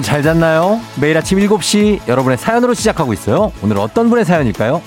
[0.00, 0.80] 여러분 잘 잤나요?
[0.98, 3.52] 매일 아침 7시 여러분의 사연으로 시작하고 있어요.
[3.62, 4.80] 오늘 어떤 분의 사연일까요?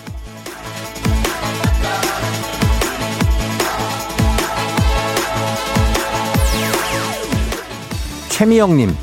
[8.30, 8.96] 최미영님,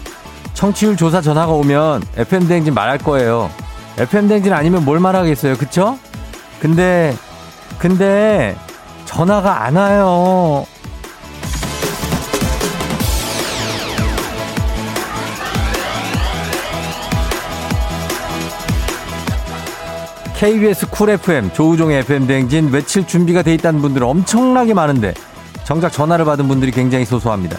[0.55, 3.49] 청취율 조사 전화가 오면 FM대행진 말할 거예요.
[3.97, 5.57] FM대행진 아니면 뭘 말하겠어요.
[5.57, 5.97] 그쵸?
[6.61, 7.15] 근데,
[7.79, 8.57] 근데,
[9.05, 10.67] 전화가 안 와요.
[20.41, 25.13] KBS 쿨 FM 조우종의 FM 대행진 외칠 준비가 돼 있다는 분들은 엄청나게 많은데
[25.65, 27.59] 정작 전화를 받은 분들이 굉장히 소소합니다.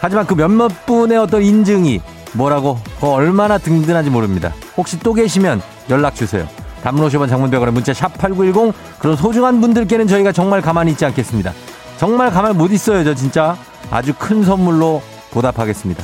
[0.00, 2.00] 하지만 그 몇몇 분의 어떤 인증이
[2.32, 4.52] 뭐라고 그 얼마나 든든한지 모릅니다.
[4.76, 6.48] 혹시 또 계시면 연락 주세요.
[6.82, 11.52] 50원 장문 백 원의 문자 샵 8910 그런 소중한 분들께는 저희가 정말 가만히 있지 않겠습니다.
[11.98, 13.56] 정말 가만히 못 있어요 저 진짜
[13.92, 15.00] 아주 큰 선물로
[15.30, 16.02] 보답하겠습니다.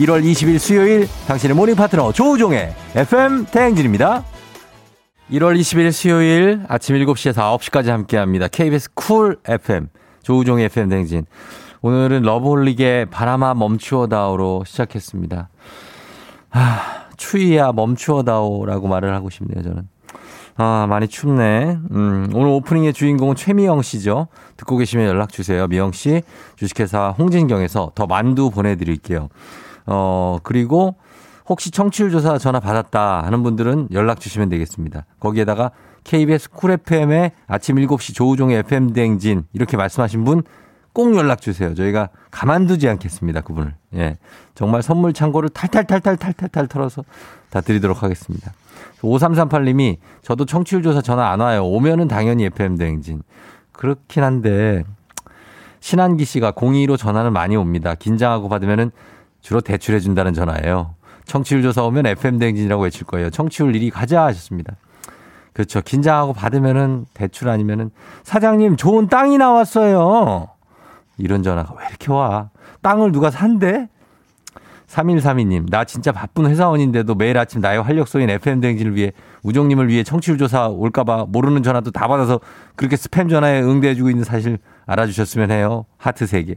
[0.00, 4.24] 1월 20일 수요일 당신의 morning 파트너 조우종의 FM 대행진입니다.
[5.30, 8.48] 1월 20일 수요일 아침 7시에서 9시까지 함께 합니다.
[8.48, 9.88] KBS 쿨 FM,
[10.22, 11.26] 조우종의 FM 대행진.
[11.82, 15.50] 오늘은 러브홀릭의 바람아 멈추어다오로 시작했습니다.
[16.50, 16.80] 아,
[17.18, 19.86] 추위야 멈추어다오라고 말을 하고 싶네요, 저는.
[20.56, 21.78] 아, 많이 춥네.
[21.90, 24.28] 음, 오늘 오프닝의 주인공은 최미영 씨죠.
[24.56, 25.66] 듣고 계시면 연락 주세요.
[25.66, 26.22] 미영 씨,
[26.56, 29.28] 주식회사 홍진경에서 더 만두 보내드릴게요.
[29.84, 30.96] 어, 그리고
[31.48, 35.06] 혹시 청취율 조사 전화 받았다 하는 분들은 연락 주시면 되겠습니다.
[35.20, 35.70] 거기에다가
[36.04, 40.42] KBS 쿨 FM의 아침 7시 조우종의 FM 대행진 이렇게 말씀하신 분
[40.98, 41.76] 꼭 연락 주세요.
[41.76, 43.42] 저희가 가만두지 않겠습니다.
[43.42, 43.72] 그분을.
[43.94, 44.18] 예.
[44.56, 47.04] 정말 선물 창고를 탈탈탈탈탈탈탈 털어서
[47.50, 48.52] 다 드리도록 하겠습니다.
[49.00, 51.64] 5338님이 저도 청취율 조사 전화 안 와요.
[51.64, 53.22] 오면은 당연히 FM 대행진.
[53.70, 54.82] 그렇긴 한데
[55.78, 57.94] 신한기 씨가 02로 전화를 많이 옵니다.
[57.94, 58.90] 긴장하고 받으면은
[59.40, 60.96] 주로 대출해 준다는 전화예요.
[61.28, 63.30] 청취율 조사 오면 FM 대행진이라고 외칠 거예요.
[63.30, 64.74] 청취율 1위 가자 하셨습니다.
[65.52, 65.80] 그렇죠.
[65.82, 67.90] 긴장하고 받으면은 대출 아니면은
[68.24, 70.48] 사장님 좋은 땅이 나왔어요.
[71.18, 72.50] 이런 전화가 왜 이렇게 와?
[72.82, 73.88] 땅을 누가 산대?
[74.86, 79.12] 3132님, 나 진짜 바쁜 회사원인데도 매일 아침 나의 활력소인 FM대행진을 위해
[79.42, 82.40] 우정님을 위해 청취율 조사 올까봐 모르는 전화도 다 받아서
[82.74, 85.84] 그렇게 스팸 전화에 응대해주고 있는 사실 알아주셨으면 해요.
[85.98, 86.56] 하트 3개.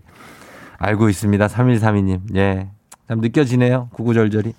[0.77, 1.45] 알고 있습니다.
[1.47, 2.35] 3132님.
[2.37, 2.69] 예.
[3.11, 3.89] 참 느껴지네요.
[3.91, 4.53] 구구절절이.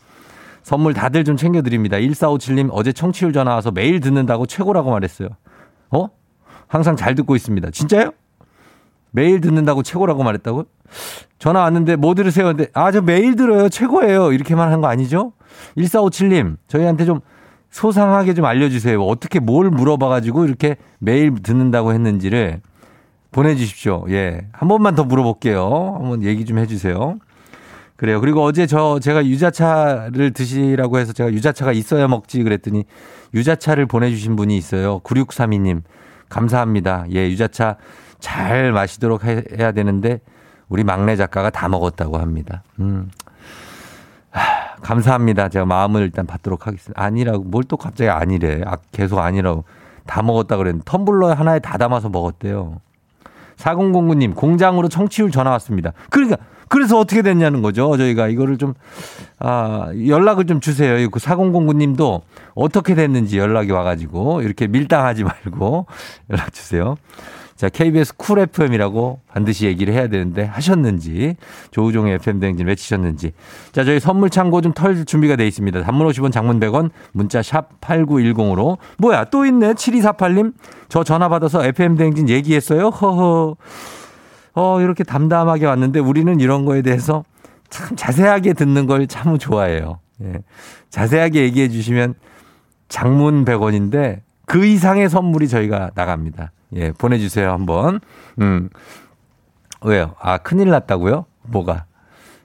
[0.63, 1.97] 선물 다들 좀 챙겨드립니다.
[1.97, 5.31] 1457님 어제 청취율 전화 와서 매일 듣는다고 최고라고 말했어요.
[5.91, 6.09] 어?
[6.69, 7.71] 항상 잘 듣고 있습니다.
[7.71, 8.11] 진짜요?
[9.11, 10.67] 매일 듣는다고 최고라고 말했다고?
[11.39, 12.45] 전화 왔는데 뭐 들으세요?
[12.45, 13.71] 근데 아, 저 매일 들어요.
[13.71, 14.33] 최고예요.
[14.35, 15.33] 이렇게만 한 거 아니죠?
[15.79, 17.21] 1457님, 저희한테 좀
[17.71, 19.03] 소상하게 좀 알려주세요.
[19.03, 22.61] 어떻게 뭘 물어봐가지고 이렇게 매일 듣는다고 했는지를
[23.31, 24.05] 보내주십시오.
[24.11, 24.47] 예.
[24.53, 25.97] 한 번만 더 물어볼게요.
[25.99, 27.17] 한번 얘기 좀 해주세요.
[27.97, 28.21] 그래요.
[28.21, 32.85] 그리고 어제 저 제가 유자차를 드시라고 해서 제가 유자차가 있어야 먹지 그랬더니
[33.35, 34.99] 유자차를 보내주신 분이 있어요.
[35.01, 35.83] 9632님.
[36.29, 37.05] 감사합니다.
[37.13, 37.77] 예, 유자차
[38.19, 40.21] 잘 마시도록 해 야 되는데
[40.69, 42.63] 우리 막내 작가가 다 먹었다고 합니다.
[42.81, 43.11] 음.
[44.31, 45.49] 하, 감사합니다.
[45.51, 47.01] 제가 마음을 일단 받도록 하겠습니다.
[47.03, 48.63] 아니라고 뭘 또 갑자기 아니래.
[48.67, 49.65] 아, 계속 아니라고
[50.07, 52.81] 다 먹었다 그랬는데 텀블러 하나에 다 담아서 먹었대요.
[53.57, 55.93] 4009님 공장으로 청취율 전화 왔습니다.
[56.11, 56.39] 그러니까
[56.73, 57.95] 그래서 어떻게 됐냐는 거죠.
[57.99, 58.73] 저희가 이거를 좀,
[59.39, 60.95] 아, 연락을 좀 주세요.
[61.11, 62.23] 그 4009님도
[62.55, 65.87] 어떻게 됐는지 연락이 와가지고 이렇게 밀당하지 말고
[66.31, 66.97] 연락 주세요.
[67.63, 71.37] 자, KBS 쿨 FM이라고 반드시 얘기를 해야 되는데 하셨는지,
[71.71, 73.35] 조우종의 FM 대행진 외치셨는지.
[73.71, 75.81] 자, 저희 선물 창고 좀 털 준비가 돼 있습니다.
[75.85, 78.79] 단문 50원 장문 100원, 문자 샵 8910으로.
[78.99, 79.75] 뭐야, 또 있네.
[79.75, 80.55] 7248님.
[80.89, 82.89] 저 전화 받아서 FM 대행진 얘기했어요?
[82.89, 83.57] 허허.
[84.55, 87.23] 어, 이렇게 담담하게 왔는데 우리는 이런 거에 대해서
[87.71, 90.01] 참 자세하게 듣는 걸 참 좋아해요.
[90.25, 90.33] 예.
[90.91, 92.15] 자세하게 얘기해 주시면
[92.89, 96.51] 장문 100원인데 그 이상의 선물이 저희가 나갑니다.
[96.75, 98.01] 예, 보내주세요, 한번.
[98.41, 98.69] 음.
[99.83, 100.15] 왜요?
[100.21, 101.27] 아, 큰일 났다고요?
[101.43, 101.85] 뭐가?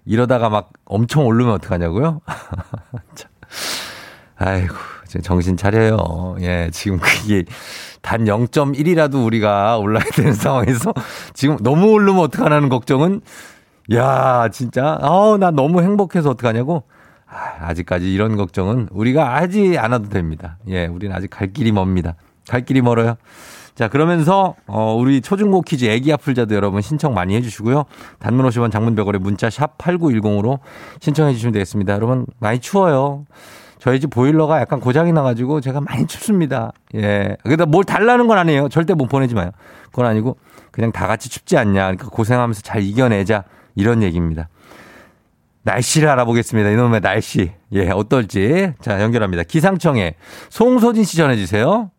[0.05, 2.21] 이러다가 막 엄청 오르면 어떡하냐고요?
[4.37, 4.75] 아이고,
[5.21, 6.37] 정신 차려요.
[6.41, 7.43] 예, 지금 그게
[8.01, 10.93] 단 0.1이라도 우리가 올라야 되는 상황에서
[11.33, 13.21] 지금 너무 오르면 어떡하냐는 걱정은
[13.93, 16.83] 야, 진짜, 어우, 나 너무 행복해서 어떡하냐고?
[17.25, 20.57] 아, 아직까지 이런 걱정은 우리가 하지 않아도 됩니다.
[20.67, 22.15] 예, 우리는 아직 갈 길이 멉니다.
[22.47, 23.15] 갈 길이 멀어요.
[23.77, 27.83] 자, 그러면서, 어, 우리 초중고 퀴즈 애기 아플자도 여러분 신청 많이 해주시고요.
[28.17, 30.57] 단문 50원 장문 100원에 문자 샵 8910으로
[30.99, 31.93] 신청해 주시면 되겠습니다.
[31.93, 33.25] 여러분, 많이 추워요.
[33.77, 36.71] 저희 집 보일러가 약간 고장이 나가지고 제가 많이 춥습니다.
[36.95, 37.37] 예.
[37.43, 38.67] 그러다 뭘 달라는 건 아니에요.
[38.69, 39.51] 절대 못 보내지 마요.
[39.91, 40.37] 그건 아니고
[40.71, 41.83] 그냥 다 같이 춥지 않냐.
[41.83, 43.43] 그러니까 고생하면서 잘 이겨내자.
[43.75, 44.49] 이런 얘기입니다.
[45.61, 46.71] 날씨를 알아보겠습니다.
[46.71, 47.51] 이놈의 날씨.
[47.73, 48.73] 예, 어떨지.
[48.81, 49.43] 자, 연결합니다.
[49.43, 50.15] 기상청에
[50.49, 51.91] 송소진 씨 전해주세요.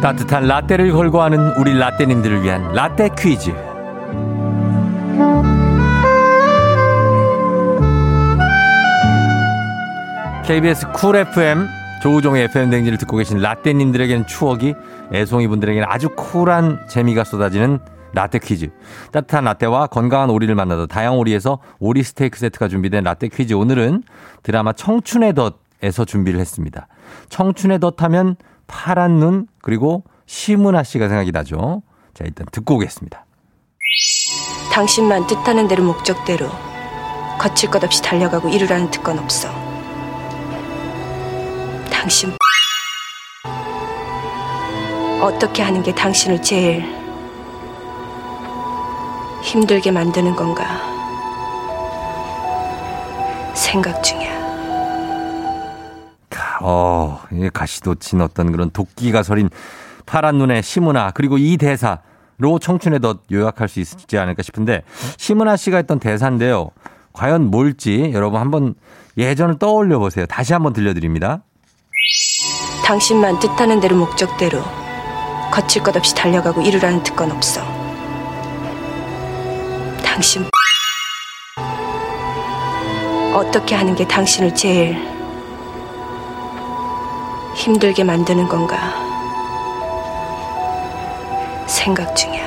[0.00, 3.52] 따뜻한 라떼를 걸고 하는 우리 라떼님들을 위한 라떼 퀴즈.
[10.46, 11.68] KBS 쿨 FM
[12.02, 14.74] 조우종의 FM 대행진을 듣고 계신 라떼님들에게는 추억이
[15.12, 17.78] 애송이 분들에게는 아주 쿨한 재미가 쏟아지는
[18.14, 18.70] 라떼 퀴즈.
[19.12, 23.52] 따뜻한 라떼와 건강한 오리를 만나다 다향 오리에서 오리 스테이크 세트가 준비된 라떼 퀴즈.
[23.52, 24.02] 오늘은
[24.42, 26.88] 드라마 청춘의 덫에서 준비를 했습니다.
[27.28, 28.36] 청춘의 덫 하면
[28.70, 31.82] 파란 눈 그리고 시문아 씨가 생각이 나죠.
[32.14, 33.26] 자, 일단 듣고 오겠습니다.
[34.72, 36.48] 당신만 뜻하는 대로 목적대로
[37.38, 39.48] 거칠 것 없이 달려가고 이루라는 특권 없어.
[41.90, 42.32] 당신
[45.20, 46.84] 어떻게 하는 게 당신을 제일
[49.42, 50.64] 힘들게 만드는 건가
[53.54, 54.29] 생각 중이야.
[56.60, 57.20] 어,
[57.52, 59.48] 가시도 친 어떤 그런 도끼가 서린
[60.06, 64.82] 파란 눈의 시문아 그리고 이 대사로 청춘의 덫 요약할 수 있지 않을까 싶은데
[65.16, 66.70] 시문아 씨가 했던 대사인데요.
[67.12, 68.74] 과연 뭘지 여러분 한번
[69.16, 70.26] 예전을 떠올려 보세요.
[70.26, 71.42] 다시 한번 들려드립니다.
[72.84, 74.62] 당신만 뜻하는 대로 목적대로
[75.52, 77.60] 거칠 것 없이 달려가고 이루라는 특권 없어.
[80.04, 80.44] 당신
[83.34, 85.19] 어떻게 하는 게 당신을 제일
[87.60, 88.78] 힘들게 만드는 건가
[91.66, 92.40] 생각 중이야.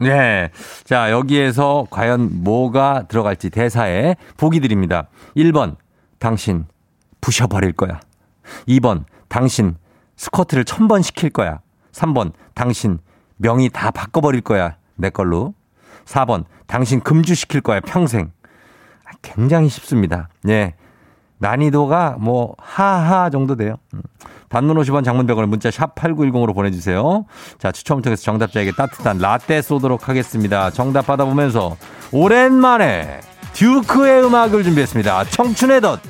[0.00, 0.50] 네.
[0.84, 5.08] 자, 여기에서 과연 뭐가 들어갈지 대사에 보기 드립니다.
[5.36, 5.76] 1번,
[6.18, 6.64] 당신
[7.20, 8.00] 부셔버릴 거야.
[8.66, 9.76] 2번, 당신
[10.16, 11.60] 스쿼트를 천번 시킬 거야.
[11.92, 13.00] 3번, 당신
[13.36, 14.76] 명의 다 바꿔버릴 거야.
[14.96, 15.52] 내 걸로.
[16.06, 17.80] 4번, 당신 금주시킬 거야.
[17.80, 18.32] 평생.
[19.04, 20.30] 아, 굉장히 쉽습니다.
[20.48, 20.74] 예.
[21.42, 23.76] 난이도가 뭐, 하하 정도 돼요.
[23.94, 24.00] 음.
[24.48, 27.24] 단문 50원 장문 100원을 문자 샵 8910으로 보내주세요.
[27.58, 30.70] 자, 추첨을 통해서 정답자에게 따뜻한 라떼 쏘도록 하겠습니다.
[30.70, 31.76] 정답 받아보면서
[32.12, 33.20] 오랜만에
[33.54, 35.24] 듀크의 음악을 준비했습니다.
[35.24, 36.00] 청춘의 덫.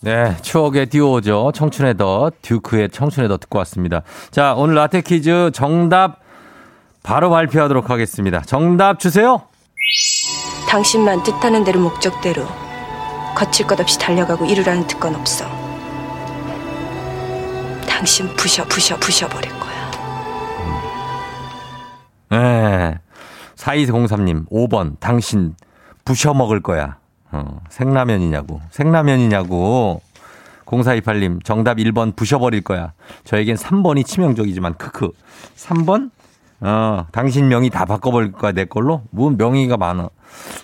[0.00, 1.52] 네, 추억의 듀오죠.
[1.54, 4.02] 청춘의 덫, 듀크의 청춘의 덫 듣고 왔습니다.
[4.30, 6.18] 자, 오늘 라떼 퀴즈 정답
[7.02, 8.42] 바로 발표하도록 하겠습니다.
[8.42, 9.42] 정답 주세요.
[10.68, 12.44] 당신만 뜻하는 대로 목적대로
[13.34, 15.46] 거칠 것 없이 달려가고 이루라는 특권 없어.
[17.88, 19.90] 당신 부셔 부셔 부셔 버릴 거야.
[22.30, 22.98] 네.
[23.56, 25.54] 4203님, 5번, 당신
[26.04, 26.98] 부셔 먹을 거야.
[27.30, 28.60] 어, 생라면이냐고.
[28.70, 30.02] 생라면이냐고.
[30.66, 32.92] 0428님, 정답 1번 부셔버릴 거야.
[33.24, 35.10] 저에겐 3번이 치명적이지만, 크크.
[35.56, 36.10] 3번?
[36.64, 39.02] 어, 당신 명의 다 바꿔버릴 거야, 내 걸로?
[39.10, 40.08] 뭐 명의가 많아.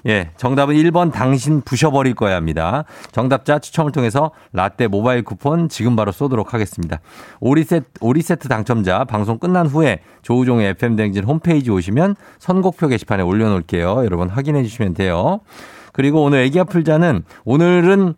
[0.06, 2.84] 예, 정답은 1번 당신 부셔버릴 거야 합니다.
[3.12, 7.00] 정답자 추첨을 통해서 라떼 모바일 쿠폰 지금 바로 쏘도록 하겠습니다.
[7.40, 14.02] 오리세트, 오리세트 당첨자 방송 끝난 후에 조우종의 FM댕진 홈페이지 오시면 선곡표 게시판에 올려놓을게요.
[14.06, 15.40] 여러분 확인해 주시면 돼요.
[15.92, 18.14] 그리고 오늘 애기 아플자는 오늘은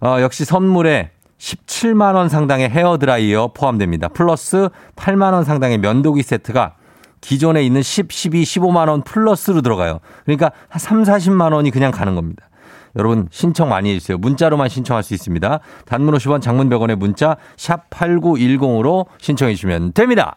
[0.00, 4.08] 어, 역시 선물에 17만 원 상당의 헤어 드라이어 포함됩니다.
[4.08, 6.74] 플러스 8만 원 상당의 면도기 세트가
[7.22, 10.00] 기존에 있는 10, 12, 15만 원 플러스로 들어가요.
[10.24, 12.50] 그러니까 한 3, 40만 원이 그냥 가는 겁니다.
[12.96, 14.18] 여러분 신청 많이 해주세요.
[14.18, 15.60] 문자로만 신청할 수 있습니다.
[15.86, 20.36] 단문 50원 장문 100원의 문자 샵 8910으로 신청해 주시면 됩니다.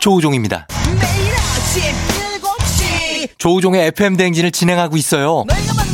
[0.00, 0.66] 조우종입니다.
[1.00, 1.82] 매일 아침
[2.42, 5.44] 7시 조우종의 FM 대행진을 진행하고 있어요.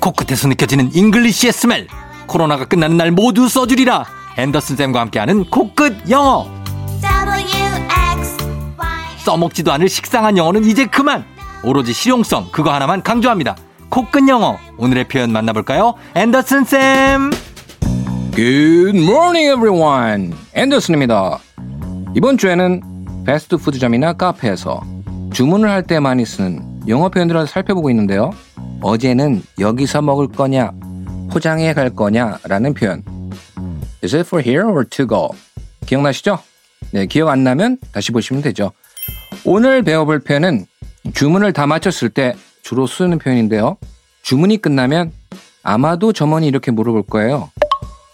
[0.00, 1.86] 코끝에서 느껴지는 English의 smell.
[2.26, 4.04] 코로나가 끝나는 날 모두 써주리라.
[4.38, 6.46] 앤더슨 쌤과 함께하는 코끝 영어.
[9.24, 11.24] 써먹지도 않을 식상한 영어는 이제 그만.
[11.62, 13.56] 오로지 실용성 그거 하나만 강조합니다.
[13.90, 14.56] 코끝 영어.
[14.78, 15.94] 오늘의 표현 만나볼까요?
[16.14, 17.30] 앤더슨 쌤.
[18.34, 20.32] Good morning, everyone.
[20.54, 21.38] 앤더슨입니다.
[22.16, 22.80] 이번 주에는
[23.26, 24.80] 패스트푸드점이나 카페에서
[25.32, 28.30] 주문을 할 때 많이 쓰는 영어 표현들을 살펴보고 있는데요.
[28.82, 30.72] 어제는 여기서 먹을 거냐,
[31.30, 33.02] 포장해 갈 거냐라는 표현.
[34.02, 35.30] Is it for here or to go?
[35.86, 36.38] 기억나시죠?
[36.92, 38.72] 네, 기억 안 나면 다시 보시면 되죠.
[39.44, 40.66] 오늘 배워볼 표현은
[41.14, 43.76] 주문을 다 마쳤을 때 주로 쓰는 표현인데요.
[44.22, 45.12] 주문이 끝나면
[45.62, 47.50] 아마도 점원이 이렇게 물어볼 거예요.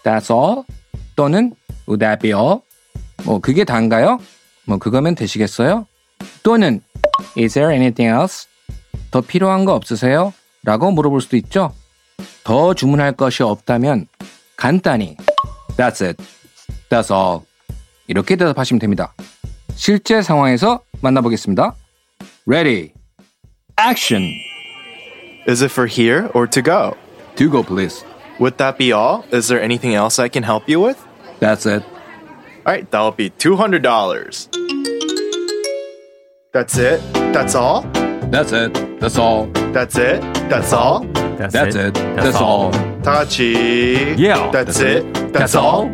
[0.03, 0.63] That's all?
[1.15, 1.53] 또는
[1.87, 2.59] Would that be all?
[3.23, 4.19] 뭐 그게 단가요?
[4.65, 5.87] 뭐 그거면 되시겠어요?
[6.43, 6.81] 또는
[7.37, 8.47] Is there anything else?
[9.11, 10.33] 더 필요한 거 없으세요?
[10.67, 11.73] 라고 물어볼 수도 있죠.
[12.43, 14.07] 더 주문할 것이 없다면
[14.57, 15.15] 간단히
[15.77, 16.21] That's it.
[16.89, 17.45] That's all.
[18.07, 19.13] 이렇게 대답하시면 됩니다.
[19.75, 21.73] 실제 상황에서 만나보겠습니다.
[22.45, 22.91] Ready.
[23.79, 24.33] Action.
[25.47, 26.97] Is it for here or to go?
[27.37, 28.03] Do go please.
[28.37, 29.23] Would that be all?
[29.31, 30.97] Is there anything else I can help you with?
[31.39, 31.83] That's it.
[32.65, 34.49] All right, that'll be $200.
[36.51, 36.99] That's it?
[37.31, 37.83] That's all?
[38.31, 38.86] That's it.
[38.99, 39.47] That's all.
[39.73, 40.21] That's it?
[40.49, 41.05] That's all?
[41.37, 41.93] That's it.
[41.93, 42.71] That's all.
[43.03, 44.15] 다 같이.
[44.17, 44.49] Yeah.
[44.51, 45.05] That's it?
[45.31, 45.91] That's all?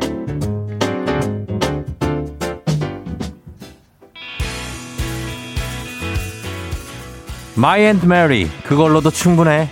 [7.57, 9.69] My and Mary 그걸로도 충분해.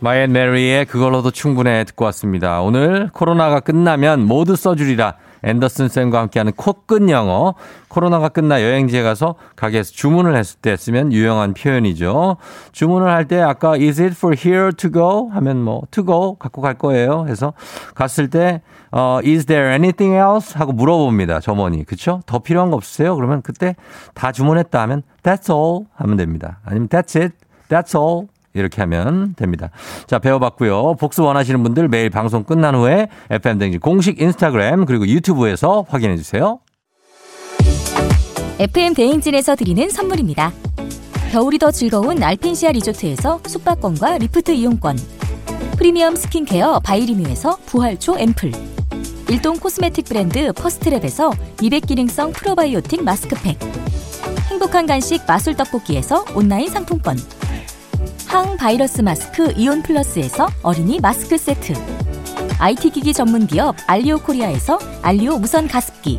[0.00, 2.60] My and Mary의 그걸로도 충분해 듣고 왔습니다.
[2.60, 5.16] 오늘 코로나가 끝나면 모두 써주리라.
[5.44, 7.54] 앤더슨 쌤과 함께하는 코끝 영어.
[7.88, 12.36] 코로나가 끝나 여행지에 가서 가게에서 주문을 했을 때 쓰면 유용한 표현이죠.
[12.72, 16.60] 주문을 할 때 아까 is it for here to go 하면 뭐 to go 갖고
[16.60, 17.26] 갈 거예요.
[17.28, 17.52] 해서
[17.94, 21.40] 갔을 때 어, is there anything else 하고 물어봅니다.
[21.40, 21.84] 점원이.
[21.84, 22.20] 그쵸?
[22.26, 23.14] 더 필요한 거 없으세요?
[23.16, 23.76] 그러면 그때
[24.14, 26.60] 다 주문했다 하면 that's all 하면 됩니다.
[26.64, 27.34] 아니면 that's it.
[27.68, 28.28] that's all.
[28.54, 29.70] 이렇게 하면 됩니다.
[30.06, 30.94] 자, 배워봤고요.
[30.94, 36.60] 복수 원하시는 분들 매일 방송 끝난 후에 FM댕지 공식 인스타그램 그리고 유튜브에서 확인해 주세요.
[38.58, 40.52] FM 대행진에서 드리는 선물입니다.
[41.32, 44.96] 겨울이 더 즐거운 알펜시아 리조트에서 숙박권과 리프트 이용권.
[45.76, 48.52] 프리미엄 스킨케어 바이리뮤에서 부활초 앰플.
[49.30, 53.58] 일동 코스메틱 브랜드 퍼스트랩에서 미백 기능성 프로바이오틱 마스크팩.
[54.48, 57.16] 행복한 간식 마술 떡볶이에서 온라인 상품권.
[58.34, 61.72] 항바이러스 마스크 이온 플러스에서 어린이 마스크 세트.
[62.58, 66.18] IT 기기 전문 기업 알리오 코리아에서 알리오 무선 가습기.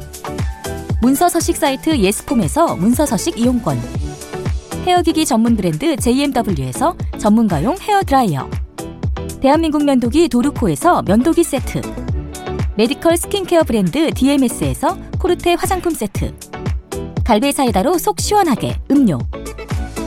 [1.01, 3.77] 문서 서식 사이트 예스폼에서 문서 서식 이용권.
[4.86, 8.50] 헤어 기기 전문 브랜드 JMW에서 전문가용 헤어 드라이어.
[9.41, 11.81] 대한민국 면도기 도르코에서 면도기 세트.
[12.77, 16.34] 메디컬 스킨케어 브랜드 DMS에서 코르테 화장품 세트.
[17.25, 19.19] 갈배 사이다로 속 시원하게 음료.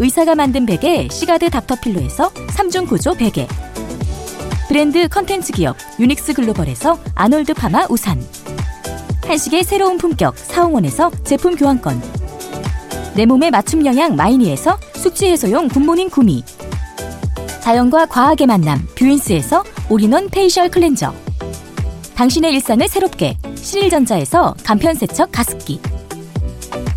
[0.00, 3.46] 의사가 만든 베개 시가드 닥터필로에서 3중 구조 베개.
[4.66, 8.18] 브랜드 컨텐츠 기업 유닉스 글로벌에서 아놀드 파마 우산.
[9.26, 12.02] 한식의 새로운 품격 사옹원에서 제품 교환권
[13.14, 16.42] 내 몸에 맞춤 영양 마이니에서 숙취 해소용 굿모닝 구미
[17.60, 21.14] 자연과 과학의 만남 뷰인스에서 올인원 페이셜 클렌저
[22.16, 25.80] 당신의 일상을 새롭게 신일전자에서 간편세척 가습기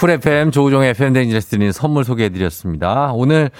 [0.00, 3.12] 쿨 FM 조우종의 FM 대행진에서 드리는 선물 소개해드렸습니다.
[3.12, 3.50] 오늘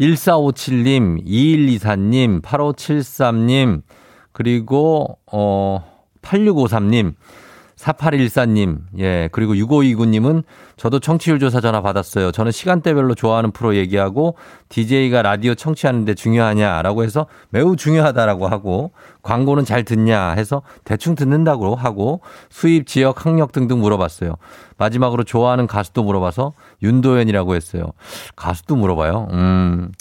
[0.00, 3.82] 1457님, 2124님, 8573님,
[4.32, 5.84] 그리고, 어,
[6.22, 7.12] 8653님,
[7.80, 10.44] 4814님, 예, 그리고 6529님은
[10.76, 12.30] 저도 청취율 조사 전화 받았어요.
[12.30, 14.36] 저는 시간대별로 좋아하는 프로 얘기하고
[14.68, 22.20] DJ가 라디오 청취하는데 중요하냐라고 해서 매우 중요하다라고 하고 광고는 잘 듣냐 해서 대충 듣는다고 하고
[22.50, 24.36] 수입, 지역, 학력 등등 물어봤어요.
[24.76, 27.84] 마지막으로 좋아하는 가수도 물어봐서 윤도현이라고 했어요.
[28.36, 29.28] 가수도 물어봐요.
[29.32, 29.92] 음.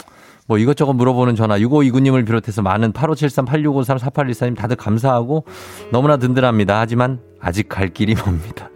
[0.50, 5.46] 뭐 이것저것 물어보는 전화 6529님을 비롯해서 많은 8573, 8653, 4814님 다들 감사하고
[5.91, 6.79] 너무나 든든합니다.
[6.79, 8.72] 하지만 아직 갈 길이 멉니다.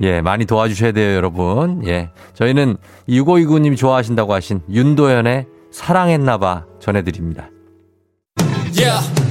[0.00, 1.86] 예, 많이 도와주셔야 돼요, 여러분.
[1.86, 2.10] 예.
[2.32, 7.50] 저희는 6529님이 좋아하신다고 하신 윤도현의 사랑했나봐 전해드립니다.
[8.74, 9.24] Yeah.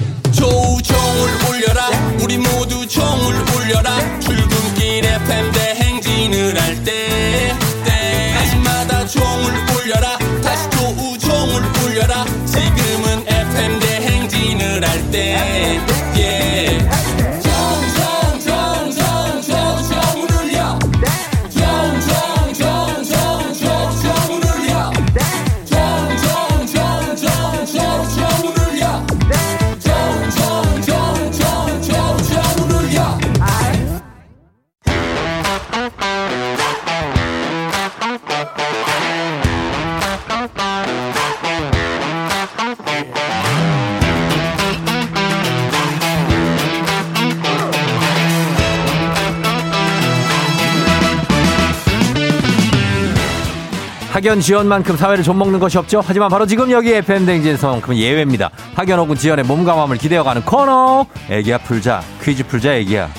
[54.23, 56.01] 학연 지원만큼 사회를 좀먹는 것이 없죠.
[56.01, 58.51] 하지만 바로 지금 여기 FM 댕진에서만큼은 예외입니다.
[58.73, 61.05] 학연 혹은 지원의 몸과 마음을 기대어가는 코너.
[61.29, 62.01] 애기야 풀자.
[62.23, 63.09] 퀴즈 풀자 애기야.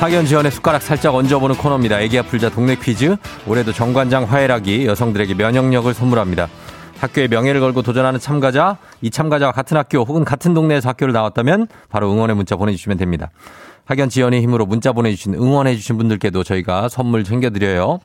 [0.00, 2.00] 학연 지원의 숟가락 살짝 얹어보는 코너입니다.
[2.00, 3.14] 애기야 풀자 동네 퀴즈.
[3.46, 6.48] 올해도 정관장 화해락이 여성들에게 면역력을 선물합니다.
[7.02, 12.12] 학교의 명예를 걸고 도전하는 참가자, 이 참가자와 같은 학교 혹은 같은 동네에서 학교를 나왔다면 바로
[12.12, 13.30] 응원의 문자 보내주시면 됩니다.
[13.86, 17.98] 학연 지원의 힘으로 문자 보내주신 응원해주신 분들께도 저희가 선물 챙겨드려요.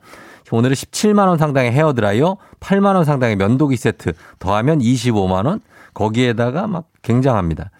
[0.50, 5.60] 오늘은 17만원 상당의 헤어드라이어, 8만원 상당의 면도기 세트, 더하면 25만원?
[5.94, 7.70] 거기에다가 막 굉장합니다.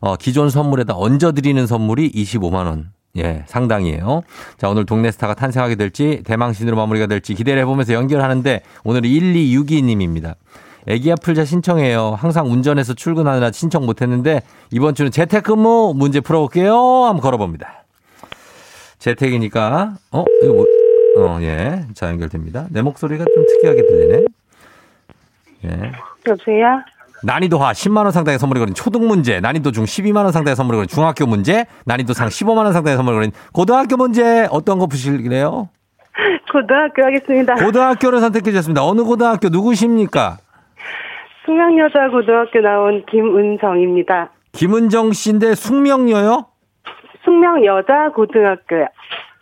[0.00, 2.86] 어, 기존 선물에다 얹어드리는 선물이 25만원.
[3.16, 4.22] 예, 상당이에요.
[4.56, 10.34] 자, 오늘 동네 스타가 탄생하게 될지 대망신으로 마무리가 될지 기대를 해보면서 연결하는데 오늘은 1262님입니다.
[10.86, 12.16] 애기야 풀자 신청해요.
[12.18, 16.74] 항상 운전해서 출근하느라 신청 못했는데 이번 주는 재택근무 문제 풀어볼게요.
[16.74, 17.84] 한번 걸어봅니다.
[18.98, 20.66] 재택이니까 어 이거 뭐
[21.18, 21.84] 어, 예.
[21.94, 22.66] 자, 연결됩니다.
[22.70, 24.24] 내 목소리가 좀 특이하게 들리네.
[25.64, 25.92] 예.
[26.26, 26.82] 여보세요?
[27.22, 31.66] 난이도하 10만원 상당의 선물이 걸린 초등 문제, 난이도 중 12만원 상당의 선물이 걸린 중학교 문제,
[31.86, 35.68] 난이도 상 15만원 상당의 선물이 걸린 고등학교 문제, 어떤 거 푸실래요?
[36.52, 37.54] 고등학교 하겠습니다.
[37.54, 38.84] 고등학교를 선택해 주셨습니다.
[38.84, 40.38] 어느 고등학교 누구십니까?
[41.44, 44.30] 숙명여자고등학교 나온 김은정입니다.
[44.52, 46.46] 김은정 씨인데 숙명여요?
[47.24, 48.86] 숙명여자고등학교요.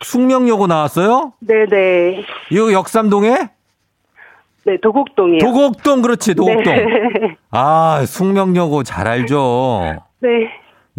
[0.01, 1.33] 숙명여고 나왔어요?
[1.39, 2.23] 네네.
[2.51, 3.49] 이거 역삼동에?
[4.65, 5.39] 네, 도곡동이요.
[5.39, 6.63] 도곡동, 그렇지, 도곡동.
[6.63, 7.35] 네.
[7.51, 9.81] 아, 숙명여고 잘 알죠.
[10.19, 10.49] 네.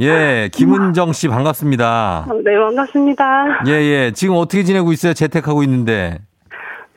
[0.01, 2.27] 예, 김은정 씨 반갑습니다.
[2.45, 3.65] 네, 반갑습니다.
[3.67, 4.13] 예, 예.
[4.15, 5.13] 지금 어떻게 지내고 있어요?
[5.13, 6.19] 재택하고 있는데.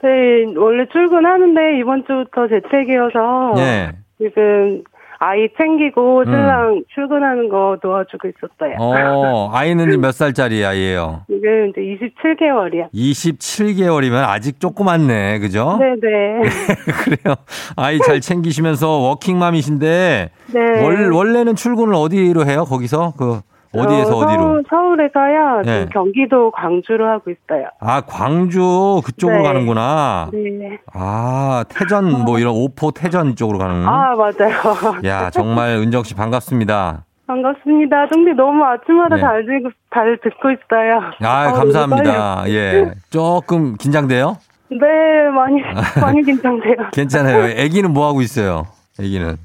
[0.01, 0.09] 네,
[0.57, 3.91] 원래 출근하는데 이번 주부터 재택이어서 예.
[4.17, 4.83] 지금
[5.25, 8.75] 아이 챙기고 신랑 출근하는 거 도와주고 있었어요.
[8.77, 11.21] 어, 아이는 몇 살짜리 아이예요?
[11.31, 12.89] 지금 이제 27개월이야.
[12.93, 15.39] 27개월이면 아직 조그맣네.
[15.39, 15.79] 그죠?
[15.79, 16.41] 네네.
[17.05, 17.35] 그래요.
[17.77, 20.83] 아이 잘 챙기시면서 워킹맘이신데 네.
[20.83, 22.65] 월, 원래는 출근을 어디로 해요?
[22.65, 23.13] 거기서?
[23.17, 23.39] 그
[23.75, 24.41] 어디에서 어, 어디로?
[24.43, 25.61] 서울, 서울 에서요.
[25.65, 25.85] 네.
[25.91, 27.67] 경기도 광주로 하고 있어요.
[27.79, 29.43] 아, 광주 그쪽으로 네.
[29.43, 30.29] 가는구나.
[30.31, 30.77] 네.
[30.93, 33.87] 아, 태전 뭐 이런 오포 태전 쪽으로 가는.
[33.87, 35.01] 아, 맞아요.
[35.05, 37.05] 야, 정말 은정 씨 반갑습니다.
[37.25, 38.07] 반갑습니다.
[38.09, 39.21] 근데 너무 아침마다 네.
[39.21, 40.99] 잘, 듣고, 잘 듣고 있어요.
[41.21, 42.43] 아, 아우, 감사합니다.
[42.49, 42.91] 예.
[43.09, 44.37] 조금 긴장돼요?
[44.69, 44.77] 네,
[45.33, 45.61] 많이,
[46.01, 46.75] 많이 긴장돼요.
[46.93, 47.43] 괜찮아요.
[47.63, 48.67] 아기는 뭐 하고 있어요?
[48.99, 49.37] 아기는.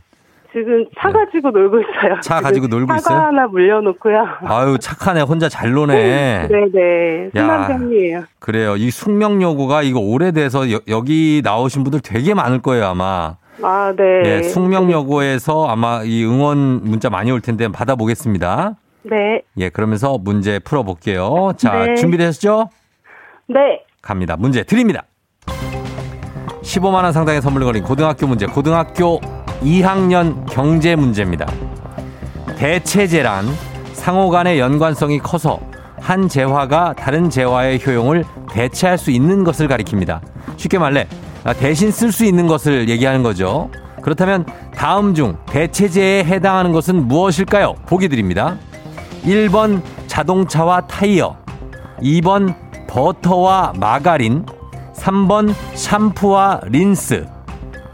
[0.64, 2.14] 지금 차 가지고 놀고 있어요.
[2.14, 2.20] 네.
[2.22, 3.18] 차 가지고 놀고 있어요?
[3.18, 4.26] 하나 물려놓고요.
[4.42, 5.22] 아유, 착하네.
[5.22, 6.48] 혼자 잘 노네.
[6.48, 7.30] 네네.
[7.36, 7.40] 야.
[7.40, 8.24] 순한 편이에요.
[8.38, 8.76] 그래요.
[8.76, 13.36] 이 숙명여고가 이거 오래돼서 여, 여기 나오신 분들 되게 많을 거예요, 아마.
[13.62, 14.22] 아, 네.
[14.24, 18.76] 예, 숙명여고에서 아마 이 응원 문자 많이 올 텐데 받아보겠습니다.
[19.02, 19.42] 네.
[19.58, 21.52] 예, 그러면서 문제 풀어볼게요.
[21.56, 21.94] 자, 네.
[21.96, 22.70] 준비되셨죠?
[23.48, 23.82] 네.
[24.02, 24.36] 갑니다.
[24.38, 25.04] 문제 드립니다.
[26.62, 29.20] 15만원 상당의 선물 걸린 고등학교 문제, 고등학교
[29.62, 31.46] 2학년 경제 문제입니다.
[32.56, 33.46] 대체제란
[33.92, 35.60] 상호 간의 연관성이 커서
[36.00, 40.20] 한 재화가 다른 재화의 효용을 대체할 수 있는 것을 가리킵니다.
[40.56, 41.06] 쉽게 말해,
[41.44, 43.70] 아, 대신 쓸 수 있는 것을 얘기하는 거죠.
[44.02, 47.74] 그렇다면 다음 중 대체제에 해당하는 것은 무엇일까요?
[47.86, 48.56] 보기 드립니다.
[49.24, 51.36] 1번 자동차와 타이어,
[52.00, 52.54] 2번
[52.86, 54.46] 버터와 마가린,
[54.94, 57.37] 3번 샴푸와 린스.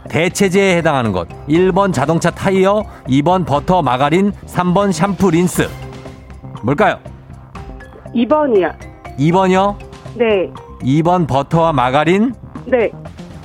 [0.09, 1.27] 대체제에 해당하는 것.
[1.47, 5.69] 1번 자동차 타이어, 2번 버터 마가린, 3번 샴푸 린스.
[6.63, 6.99] 뭘까요?
[8.13, 8.73] 2번이요.
[9.19, 9.75] 2번이요?
[10.15, 10.51] 네.
[10.81, 12.33] 2번 버터와 마가린,
[12.65, 12.91] 네.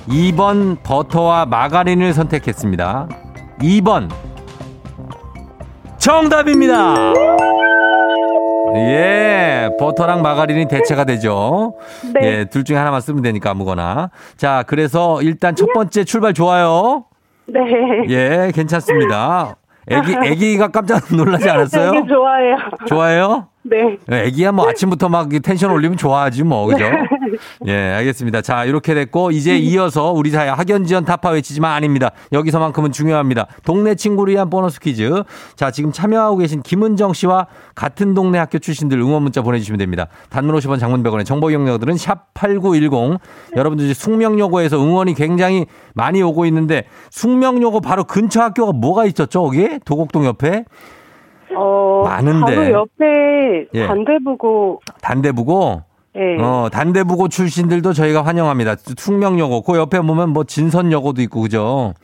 [0.08, 3.08] 2번 버터와 마가린을 선택했습니다.
[3.60, 4.08] 2번
[5.98, 6.94] 정답입니다.
[8.76, 11.74] 예, 버터랑 마가린이 대체가 되죠.
[12.14, 12.20] 네.
[12.40, 14.10] 예, 둘 중에 하나만 쓰면 되니까 아무거나.
[14.36, 17.04] 자, 그래서 일단 첫 번째 출발 좋아요.
[17.46, 17.60] 네.
[18.08, 19.56] 예, 괜찮습니다.
[19.88, 21.92] 애기, 애기가 깜짝 놀라지 않았어요?
[21.92, 22.56] 되게 좋아해요.
[22.86, 23.48] 좋아요?
[24.06, 24.24] 네.
[24.26, 26.84] 애기야 뭐 아침부터 막 텐션 올리면 좋아하지 뭐, 그죠?
[27.66, 28.42] 예, 알겠습니다.
[28.42, 32.10] 자, 이렇게 됐고, 이제 이어서 우리 사회 학연지원 타파 외치지만 아닙니다.
[32.32, 33.46] 여기서만큼은 중요합니다.
[33.64, 35.22] 동네 친구를 위한 보너스 퀴즈.
[35.54, 40.08] 자, 지금 참여하고 계신 김은정 씨와 같은 동네 학교 출신들 응원 문자 보내주시면 됩니다.
[40.28, 43.18] 단문 50원 장문 100원의 정보 이용료들은 샵 8910.
[43.56, 49.78] 여러분들 이제 숙명여고에서 응원이 굉장히 많이 오고 있는데, 숙명여고 바로 근처 학교가 뭐가 있었죠, 거기?
[49.84, 50.64] 도곡동 옆에?
[51.56, 52.54] 어, 많은데.
[52.54, 53.86] 바로 옆에 예.
[53.86, 55.82] 반대부고, 단대부고?
[56.16, 56.42] 예.
[56.42, 58.76] 어, 단대부고 출신들도 저희가 환영합니다.
[58.96, 61.94] 숙명여고, 그 옆에 보면 뭐 진선여고도 있고, 그죠?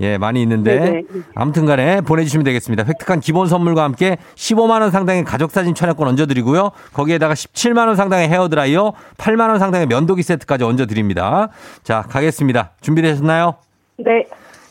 [0.00, 0.78] 예, 많이 있는데.
[0.78, 1.02] 네네.
[1.34, 2.84] 아무튼 간에 보내주시면 되겠습니다.
[2.84, 6.70] 획득한 기본 선물과 함께 15만원 상당의 가족사진 촬영권 얹어드리고요.
[6.92, 11.48] 거기에다가 17만원 상당의 헤어드라이어, 8만원 상당의 면도기 세트까지 얹어드립니다.
[11.84, 12.72] 자, 가겠습니다.
[12.80, 13.54] 준비되셨나요?
[13.98, 14.26] 네.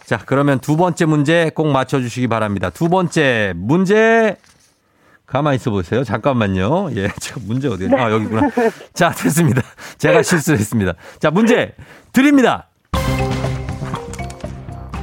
[0.05, 2.69] 자, 그러면 두 번째 문제 꼭 맞춰주시기 바랍니다.
[2.69, 4.35] 두 번째 문제.
[5.25, 6.03] 가만히 있어 보세요.
[6.03, 6.91] 잠깐만요.
[6.95, 7.87] 예, 저 문제 어디에?
[7.97, 8.49] 아, 여기구나.
[8.93, 9.61] 자, 됐습니다.
[9.97, 10.93] 제가 실수를 했습니다.
[11.19, 11.73] 자, 문제
[12.11, 12.67] 드립니다.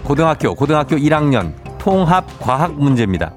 [0.05, 3.33] 고등학교, 고등학교 1학년 통합 과학 문제입니다.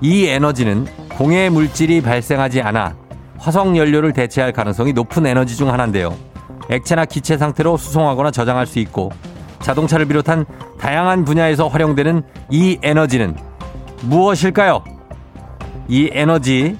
[0.00, 2.96] 이 에너지는 공해 물질이 발생하지 않아
[3.38, 6.16] 화석 연료를 대체할 가능성이 높은 에너지 중 하나인데요.
[6.70, 9.10] 액체나 기체 상태로 수송하거나 저장할 수 있고
[9.62, 10.46] 자동차를 비롯한
[10.78, 13.36] 다양한 분야에서 활용되는 이 에너지는
[14.02, 14.82] 무엇일까요?
[15.88, 16.76] 이 에너지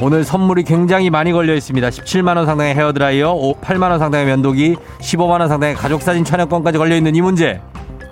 [0.00, 1.88] 오늘 선물이 굉장히 많이 걸려 있습니다.
[1.88, 6.96] 17만 원 상당의 헤어드라이어, 8만 원 상당의 면도기, 15만 원 상당의 가족 사진 촬영권까지 걸려
[6.96, 7.60] 있는 이 문제.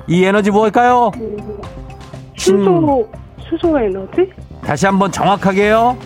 [0.07, 1.11] 이 에너지 무엇일까요?
[2.37, 3.09] 신- 수소,
[3.49, 4.31] 수소 에너지?
[4.65, 5.97] 다시 한번 정확하게요.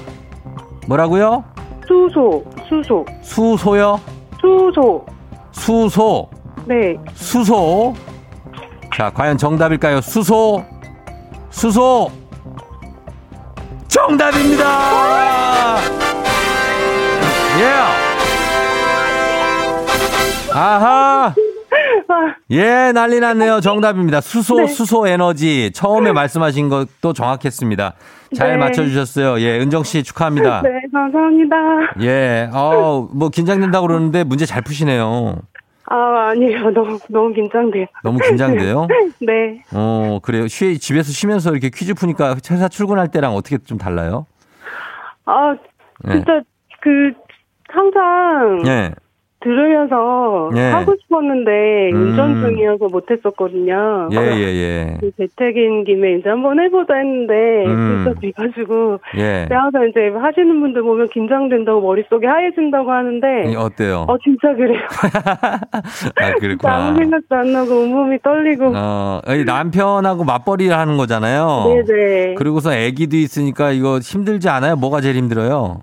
[0.88, 1.44] 뭐라고요?
[1.86, 4.00] 수소, 수소, 수소요?
[4.40, 5.04] 수소.
[5.52, 6.28] 수소.
[6.66, 6.96] 네.
[7.14, 7.94] 수소.
[8.96, 10.00] 자, 과연 정답일까요?
[10.00, 10.64] 수소.
[11.50, 12.10] 수소.
[13.88, 15.78] 정답입니다.
[17.60, 18.16] 예.
[20.52, 21.34] 아하.
[22.50, 23.60] 예, 난리 났네요.
[23.60, 24.20] 정답입니다.
[24.20, 25.70] 수소, 수소 에너지.
[25.72, 27.94] 처음에 말씀하신 것도 정확했습니다.
[28.34, 28.56] 잘 네.
[28.56, 29.40] 맞춰주셨어요.
[29.40, 30.62] 예, 은정 씨 축하합니다.
[30.62, 31.56] 네, 감사합니다.
[32.02, 35.36] 예, 어, 뭐, 긴장된다고 그러는데 문제 잘 푸시네요.
[35.88, 36.70] 아, 아니에요.
[36.74, 37.86] 너무, 너무 긴장돼요.
[38.02, 38.88] 너무 긴장돼요?
[39.20, 39.62] 네.
[39.72, 40.48] 어, 그래요.
[40.48, 44.26] 쉬, 집에서 쉬면서 이렇게 퀴즈 푸니까 회사 출근할 때랑 어떻게 좀 달라요?
[45.24, 45.56] 아,
[46.08, 46.12] 예.
[46.12, 46.42] 진짜,
[46.80, 47.12] 그,
[47.68, 48.94] 항상 예.
[49.46, 50.70] 들으면서 예.
[50.70, 52.02] 하고 싶었는데, 음.
[52.02, 54.08] 운전 중이어서 못했었거든요.
[54.12, 54.96] 예, 예, 예.
[55.00, 58.04] 그 재택인 김에 이제 한번 해보자 했는데, 음.
[58.04, 59.46] 진짜 돼가지고, 예.
[59.50, 64.06] 항상 이제 하시는 분들 보면 긴장된다고 머릿속에 하얘진다고 하는데, 이 어때요?
[64.08, 64.80] 어, 진짜 그래요.
[65.70, 66.94] 아, 진짜 아무 그렇구나.
[66.96, 68.72] 생각도 안 나고 온몸이 떨리고.
[68.74, 71.84] 어, 이 남편하고 맞벌이를 하는 거잖아요.
[71.86, 72.34] 네네.
[72.34, 74.76] 그리고서 아기도 있으니까 이거 힘들지 않아요?
[74.76, 75.82] 뭐가 제일 힘들어요?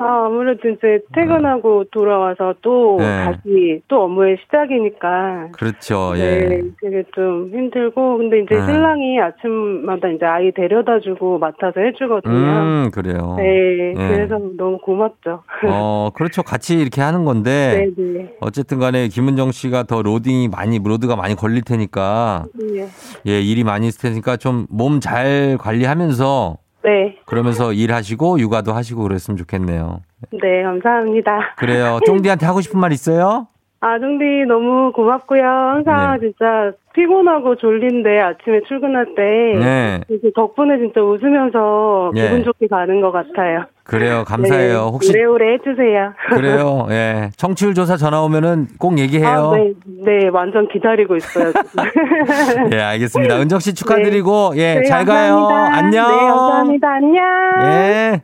[0.00, 3.24] 아, 아무래도 이제 퇴근하고 돌아와서 또 네.
[3.24, 5.48] 다시 또 업무의 시작이니까.
[5.52, 6.12] 그렇죠.
[6.14, 6.62] 네, 예.
[6.82, 8.18] 되게 좀 힘들고.
[8.18, 8.66] 근데 이제 네.
[8.66, 12.34] 신랑이 아침마다 이제 아이 데려다 주고 맡아서 해 주거든요.
[12.34, 13.36] 음, 그래요.
[13.38, 13.94] 네, 예.
[13.94, 15.42] 그래서 너무 고맙죠.
[15.68, 16.42] 어, 그렇죠.
[16.42, 17.90] 같이 이렇게 하는 건데.
[17.96, 18.36] 네네.
[18.40, 22.44] 어쨌든 간에 김은정 씨가 더 로딩이 많이, 로드가 많이 걸릴 테니까.
[22.54, 22.86] 네.
[23.26, 29.36] 예, 일이 많이 있을 테니까 좀 몸 잘 관리하면서 네, 그러면서 일하시고 육아도 하시고 그랬으면
[29.36, 30.02] 좋겠네요.
[30.30, 31.54] 네, 감사합니다.
[31.56, 31.98] 그래요.
[32.06, 33.48] 쫑디한테 하고 싶은 말 있어요?
[33.80, 35.42] 아, 종디 너무 고맙고요.
[35.42, 36.28] 항상 네.
[36.28, 39.22] 진짜 피곤하고 졸린데 아침에 출근할 때.
[39.58, 40.00] 네.
[40.34, 42.22] 덕분에 진짜 웃으면서 예.
[42.22, 43.66] 기분 좋게 가는 것 같아요.
[43.86, 44.24] 그래요.
[44.24, 44.72] 감사해요.
[44.84, 46.12] 네, 혹시 오래오래 해주세요.
[46.34, 46.86] 그래요.
[46.90, 47.30] 예.
[47.36, 49.28] 청취율 조사 전화 오면은 꼭 얘기해요.
[49.28, 51.52] 아, 네, 네, 완전 기다리고 있어요.
[52.72, 53.40] 예, 알겠습니다.
[53.40, 55.36] 은정 씨 축하드리고 예, 네, 잘 가요.
[55.46, 55.76] 감사합니다.
[55.76, 56.08] 안녕.
[56.08, 56.88] 네, 감사합니다.
[56.88, 57.24] 안녕.
[57.62, 58.22] 예.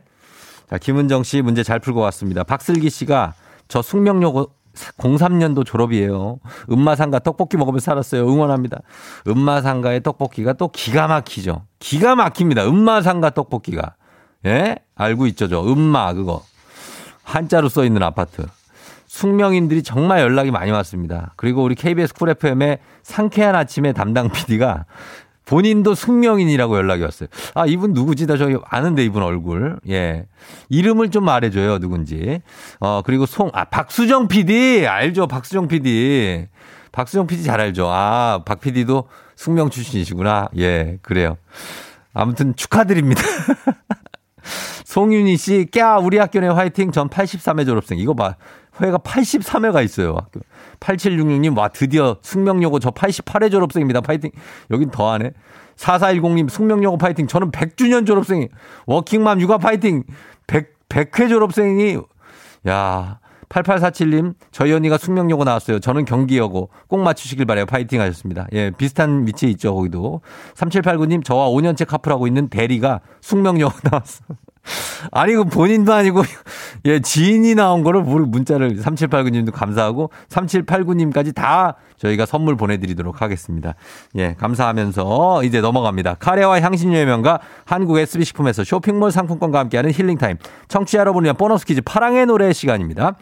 [0.69, 2.43] 자, 김은정 씨 문제 잘 풀고 왔습니다.
[2.43, 3.33] 박슬기 씨가
[3.69, 4.47] 저 숙명여고
[4.97, 6.39] 03년도 졸업이에요.
[6.71, 8.27] 음마상가 떡볶이 먹으면서 살았어요.
[8.27, 8.81] 응원합니다.
[9.27, 11.63] 음마상가의 떡볶이가 또 기가 막히죠.
[11.79, 12.67] 기가 막힙니다.
[12.67, 13.95] 음마상가 떡볶이가.
[14.45, 14.75] 예?
[14.95, 15.63] 알고 있죠, 저.
[15.63, 16.43] 음마, 그거.
[17.23, 18.45] 한자로 써 있는 아파트.
[19.07, 21.33] 숙명인들이 정말 연락이 많이 왔습니다.
[21.35, 24.85] 그리고 우리 KBS 쿨 FM의 상쾌한 아침의 담당 PD가
[25.45, 27.27] 본인도 숙명인이라고 연락이 왔어요.
[27.53, 28.25] 아, 이분 누구지?
[28.25, 29.79] 나 저기 아는데 이분 얼굴.
[29.89, 30.25] 예.
[30.69, 32.41] 이름을 좀 말해줘요, 누군지.
[32.79, 34.87] 어, 그리고 송, 아, 박수정 PD!
[34.87, 36.47] 알죠, 박수정 PD.
[36.91, 37.87] 박수정 PD 잘 알죠.
[37.89, 40.49] 아, 박 PD도 숙명 출신이시구나.
[40.57, 41.37] 예, 그래요.
[42.13, 43.21] 아무튼 축하드립니다.
[44.85, 46.91] 송윤희 씨, 꺄, 우리 학교네 화이팅.
[46.91, 47.97] 전 83회 졸업생.
[47.99, 48.35] 이거 봐.
[48.81, 50.15] 회가 83회가 있어요.
[50.15, 50.41] 학교.
[50.79, 54.01] 8766님, 와, 드디어 숙명여고 저 88회 졸업생입니다.
[54.01, 54.31] 파이팅.
[54.71, 55.31] 여긴 더하네.
[55.75, 57.27] 4410님, 숙명여고 파이팅.
[57.27, 58.49] 저는 100주년 졸업생이.
[58.85, 60.03] 워킹맘 육아 파이팅.
[60.47, 61.97] 100, 100회 졸업생이.
[62.67, 63.19] 야
[63.49, 65.79] 8847님, 저희 언니가 숙명여고 나왔어요.
[65.79, 66.69] 저는 경기여고.
[66.87, 67.65] 꼭 맞추시길 바래요.
[67.67, 68.47] 파이팅 하셨습니다.
[68.53, 70.21] 예, 비슷한 위치에 있죠, 거기도.
[70.55, 74.23] 3789님, 저와 5년째 카풀하고 있는 대리가 숙명여고 나왔어.
[75.11, 76.23] 아니, 그 본인도 아니고,
[76.85, 83.75] 예, 지인이 나온 거를 물- 문자를 3789님도 감사하고, 3789님까지 다 저희가 선물 보내드리도록 하겠습니다.
[84.15, 86.15] 예, 감사하면서 이제 넘어갑니다.
[86.15, 90.37] 카레와 향신료의 명가 한국 SB식품에서 쇼핑몰 상품권과 함께하는 힐링타임.
[90.69, 93.15] 청취자 여러분을 위한 보너스 퀴즈 파랑의 노래 시간입니다.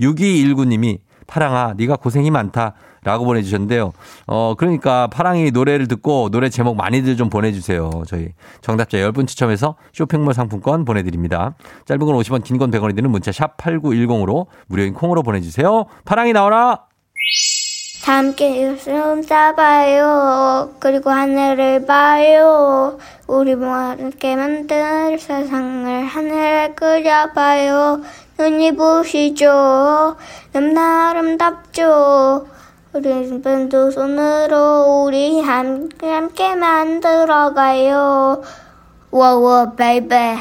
[0.00, 2.74] 6219님이 파랑아, 네가 고생이 많다.
[3.04, 3.92] 라고 보내주셨는데요.
[4.28, 7.90] 어, 그러니까 파랑이 노래를 듣고 노래 제목 많이들 좀 보내주세요.
[8.06, 8.28] 저희
[8.60, 11.56] 정답자 10분 추첨해서 쇼핑몰 상품권 보내드립니다.
[11.86, 15.86] 짧은 건 50원, 긴 건 100원이 드는 문자 샵 8910으로 무료인 콩으로 보내주세요.
[16.04, 16.82] 파랑이 나와라!
[18.04, 20.70] 다 함께 손을 잡아요.
[20.80, 22.98] 그리고 하늘을 봐요.
[23.28, 28.00] 우리가 함께 만들 세상을 하늘에 그려봐요.
[28.38, 30.16] 눈이 부시죠.
[30.52, 32.46] 너무나 아름답죠.
[32.92, 38.42] 우리 두 손으로 우리 함께 함께 만들어가요.
[39.10, 40.36] 워워 baby.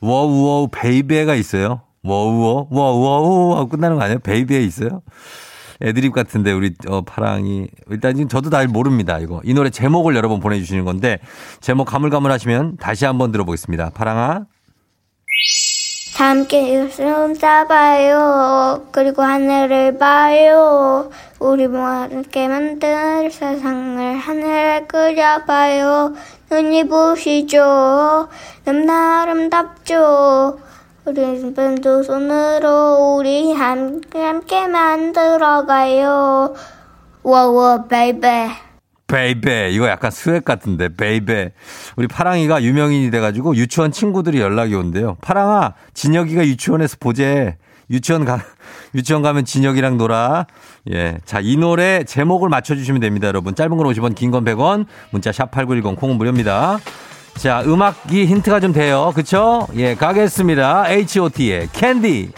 [0.00, 1.82] 워우워우 baby가 있어요.
[2.02, 4.18] 워우워, 워우워우 하고 끝나는 거 아니에요?
[4.20, 5.02] baby 있어요?
[5.82, 10.28] 애드립 같은데 우리 어, 파랑이 일단 지금 저도 잘 모릅니다 이거 이 노래 제목을 여러
[10.28, 11.18] 번 보내주시는 건데
[11.60, 14.46] 제목 가물가물하시면 다시 한번 들어보겠습니다 파랑아
[16.14, 18.86] 다 함께 웃음 싸봐요.
[18.92, 21.10] 그리고 하늘을 봐요.
[21.40, 26.14] 우리 모아 함께 만들 세상을 하늘에 그려봐요.
[26.48, 28.28] 눈이 부시죠.
[28.64, 30.60] 너무나 아름답죠.
[31.04, 36.54] 우리 두 손으로 우리 함께 함께 만들어가요.
[37.24, 38.73] 워워 baby.
[39.06, 39.70] baby.
[39.72, 41.52] 이거 약간 swag 같은데 baby.
[41.96, 45.16] 우리 파랑이가 유명인이 돼가지고 유치원 친구들이 연락이 온대요.
[45.20, 47.56] 파랑아 진혁이가 유치원에서 보재.
[47.90, 48.40] 유치원 가
[48.94, 50.46] 유치원 가면 진혁이랑 놀아.
[50.90, 53.54] 예 자 이 노래 제목을 맞춰주시면 됩니다 여러분.
[53.54, 54.86] 짧은 건 50원 긴 건 100원.
[55.10, 56.78] 문자 샵 #8910 콩은 무료입니다.
[57.36, 59.12] 자 음악이 힌트가 좀 돼요.
[59.14, 59.66] 그쵸?
[59.74, 60.88] 예 가겠습니다.
[60.90, 62.30] H.O.T의 캔디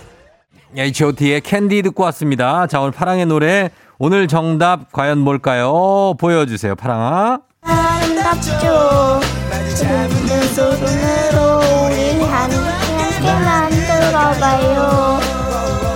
[0.76, 6.14] H.O.T의 캔디 듣고 왔습니다 자 오늘 파랑의 노래 오늘 정답 과연 뭘까요?
[6.18, 7.40] 보여주세요, 파랑아.
[7.62, 8.50] 아름답죠.
[10.54, 12.66] 손으로 우리 함께.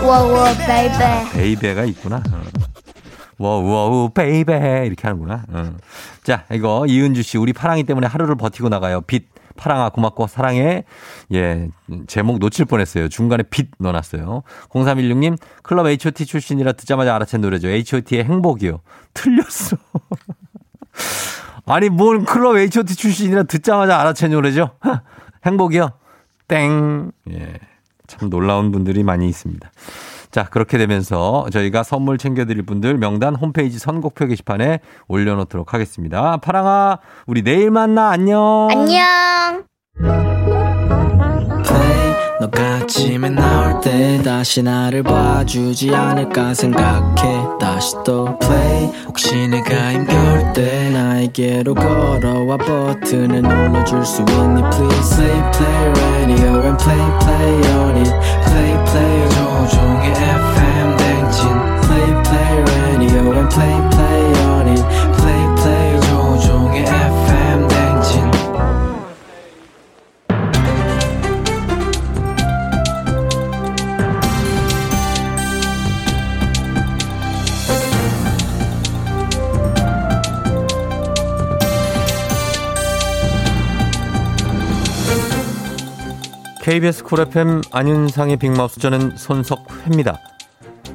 [0.03, 1.31] 워워 baby.
[1.35, 2.23] baby가 있구나.
[2.33, 2.43] 어.
[3.37, 5.45] 워우워우 baby 이렇게 하는구나.
[5.51, 5.73] 어.
[6.25, 9.03] 자, 이거 이은주 씨 우리 파랑이 때문에 하루를 버티고 나가요.
[9.03, 10.85] 빛 파랑아 고맙고 사랑해.
[11.33, 11.69] 예,
[12.07, 13.09] 제목 놓칠 뻔했어요.
[13.09, 14.43] 중간에 빛 넣어놨어요.
[14.71, 17.69] 0316님 클럽 H.O.T 출신이라 듣자마자 알아챈 노래죠.
[17.69, 18.81] H.O.T의 행복이요.
[19.15, 19.77] 틀렸어.
[21.67, 24.71] 아니 뭔 클럽 H.O.T 출신이라 듣자마자 알아챈 노래죠.
[25.47, 25.91] 행복이요.
[26.49, 27.13] 땡.
[27.31, 27.55] 예,
[28.07, 29.71] 참 놀라운 분들이 많이 있습니다.
[30.31, 36.37] 자, 그렇게 되면서 저희가 선물 챙겨드릴 분들 명단 홈페이지 선곡표 게시판에 올려놓도록 하겠습니다.
[36.37, 38.11] 파랑아, 우리 내일 만나.
[38.11, 38.69] 안녕.
[38.71, 39.65] 안녕.
[42.41, 50.53] 너가 아침에 나올 때 다시 나를 봐주지 않을까 생각해 다시 또 play 혹시 내가 힘겨울
[50.55, 57.97] 때 나에게로 걸어와 버튼을 눌러줄 수 있니 please play play radio and play play on
[57.99, 58.11] it
[58.47, 61.48] play play 조종의 FM 댕진
[61.82, 63.99] play play radio and play play
[86.61, 90.19] KBS 쿨 FM 안윤상의 빅마우스 저는 손석회입니다.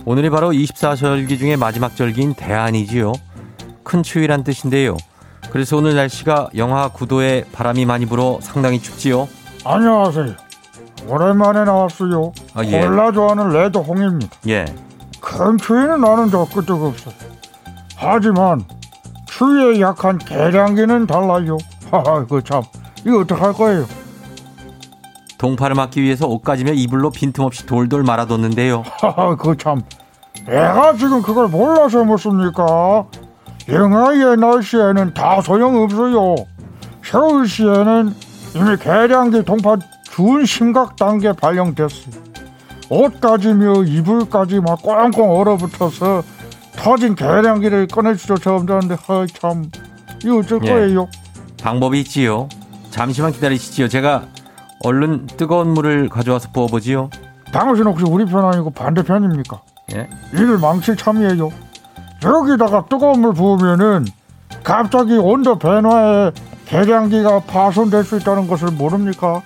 [0.05, 3.13] 오늘이 바로 24절기 중에 마지막 절기인 대안이지요.
[3.83, 4.95] 큰 추위란 뜻인데요.
[5.49, 9.27] 그래서 오늘 날씨가 영하 9도에 바람이 많이 불어 상당히 춥지요.
[9.63, 10.35] 안녕하세요.
[11.07, 12.31] 오랜만에 나왔어요.
[12.53, 12.81] 아, 예.
[12.81, 14.37] 콜라 좋아하는 레드 홍입니다.
[14.47, 14.65] 예.
[15.19, 17.15] 큰 추위는 나는 저 끄떡없어요.
[17.95, 18.63] 하지만
[19.25, 21.57] 추위에 약한 계량기는 달라요.
[21.89, 22.61] 하하, 그 참.
[23.03, 23.85] 이거 어떡할 거예요?
[25.37, 28.83] 동파를 막기 위해서 옷가지며 이불로 빈틈없이 돌돌 말아뒀는데요.
[29.01, 29.81] 하하, 그 참.
[30.45, 33.05] 내가 지금 그걸 몰라서 묻습니까?
[33.67, 36.35] 영하의 날씨에는 다 소용없어요.
[37.03, 38.13] 서울시에는
[38.55, 39.77] 이미 계량기 동파
[40.11, 42.23] 준 심각 단계 발령됐어요.
[42.89, 46.23] 옷까지며 이불까지 막 꽁꽁 얼어붙어서
[46.75, 48.97] 터진 계량기를 꺼내주죠 점잖은데
[49.39, 49.69] 참
[50.23, 50.69] 이거 어쩔 예.
[50.69, 51.07] 거예요?
[51.61, 52.47] 방법이 있지요.
[52.91, 53.87] 잠시만 기다리시지요.
[53.87, 54.27] 제가
[54.83, 57.09] 얼른 뜨거운 물을 가져와서 부어보지요.
[57.51, 59.61] 당신 혹시 우리 편 아니고 반대편입니까?
[59.95, 60.09] 예.
[60.33, 61.49] 일을 망칠 참이에요.
[62.23, 64.05] 여기다가 뜨거운 물 부으면은
[64.63, 66.31] 갑자기 온도 변화에
[66.65, 69.41] 계량기가 파손될 수 있다는 것을 모릅니까?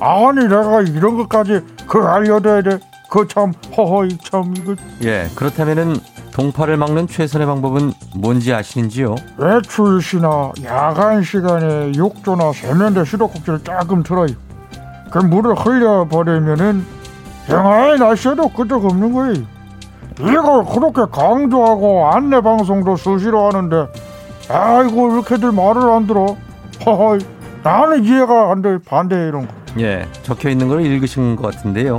[0.00, 2.78] 아니 내가 이런 것까지 그 알려줘야 돼.
[3.10, 4.74] 그 참 허허이 참 이거
[5.04, 5.28] 예.
[5.36, 5.96] 그렇다면은
[6.32, 9.14] 동파를 막는 최선의 방법은 뭔지 아시는지요?
[9.36, 14.28] 외출 시나 야간 시간에 욕조나 세면대 수도꼭지를 조금 틀어요.
[15.14, 16.84] 그 물을 흘려버리면은
[17.48, 19.34] 영하의 날씨에도 끄떡 없는 거예요.
[20.18, 23.86] 이걸 그렇게 강조하고 안내 방송도 수시로 하는데
[24.48, 26.36] 아이고 이렇게들 말을 안 들어.
[26.84, 27.18] 허허
[27.62, 28.78] 나는 이해가 안 돼.
[28.84, 29.54] 반대 이런 거.
[29.78, 30.04] 예.
[30.24, 31.96] 적혀 있는 걸 읽으신 것 같은데요.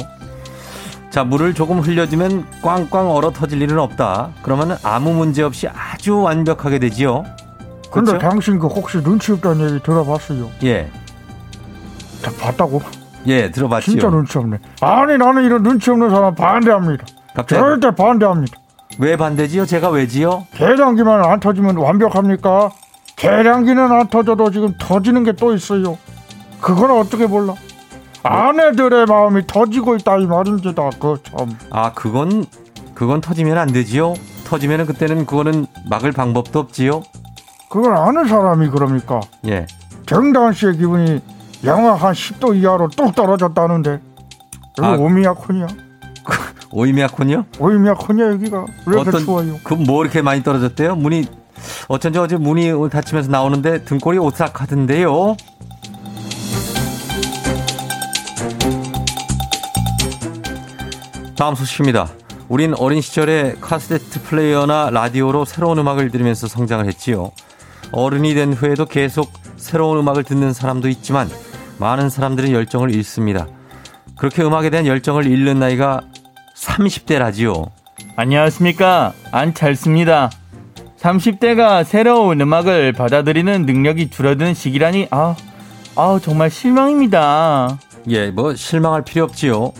[1.10, 4.32] 자, 물을 조금 흘려주면 꽝꽝 얼어 터질 일은 없다.
[4.44, 7.24] 그러면 아무 문제 없이 아주 완벽하게 되지요.
[7.90, 8.18] 그렇죠?
[8.18, 10.50] 당신 그 혹시 눈치 없다는 얘기 들어봤어요?
[10.66, 10.92] 예.
[12.22, 12.82] 다 봤다고?
[13.28, 13.92] 예, 들어봤지요.
[13.94, 14.58] 진짜 눈치 없네.
[14.82, 17.06] 아니 나는 이런 눈치 없는 사람 반대합니다.
[17.34, 18.58] 갑자기 절대 반대합니다.
[19.00, 19.66] 왜 반대지요?
[19.66, 20.46] 제가 왜지요?
[20.54, 22.70] 계량기만 안 터지면 완벽합니까?
[23.16, 25.98] 계량기는 안 터져도 지금 터지는 게 또 있어요.
[26.62, 27.56] 그걸 어떻게 몰라?
[28.24, 30.90] 아내들의 마음이 터지고 있다 이 말입니다.
[31.00, 31.58] 그 참.
[31.72, 32.46] 아, 그건
[32.94, 34.14] 그건 터지면 안 되지요.
[34.46, 37.04] 터지면은 그때는 그거는 막을 방법도 없지요.
[37.70, 39.20] 그걸 아는 사람이 그럽니까?
[39.48, 39.68] 예.
[40.06, 41.20] 정다은 씨의 기분이
[41.66, 44.00] 영하 한 10도 이하로 뚝 떨어졌다는데
[44.78, 44.92] 여기 아.
[44.94, 45.68] 오미야콘이야?
[46.72, 47.46] 오이미아콘이요?
[47.60, 49.58] 오미야콘이야 여기가 왜 이렇게 추워요?
[49.64, 50.96] 그뭐 이렇게 많이 떨어졌대요?
[50.96, 51.26] 문이
[51.88, 55.38] 어쩐지 어제 문이 닫히면서 나오는데 등골이 오싹하던데요.
[61.38, 62.10] 다음 소식입니다.
[62.48, 67.32] 우린 어린 시절에 카세트 플레이어나 라디오로 새로운 음악을 들으면서 성장을 했지요.
[67.92, 71.30] 어른이 된 후에도 계속 새로운 음악을 듣는 사람도 있지만
[71.78, 73.48] 많은 사람들은 열정을 잃습니다.
[74.18, 76.02] 그렇게 음악에 대한 열정을 잃는 나이가
[76.56, 77.70] 30대라지요.
[78.16, 79.14] 안녕하십니까.
[79.32, 80.32] 안찰습니다.
[81.00, 85.36] 30대가 새로운 음악을 받아들이는 능력이 줄어드는 시기라니, 아,
[85.96, 87.78] 아 정말 실망입니다.
[88.10, 89.74] 예, 뭐 실망할 필요 없지요.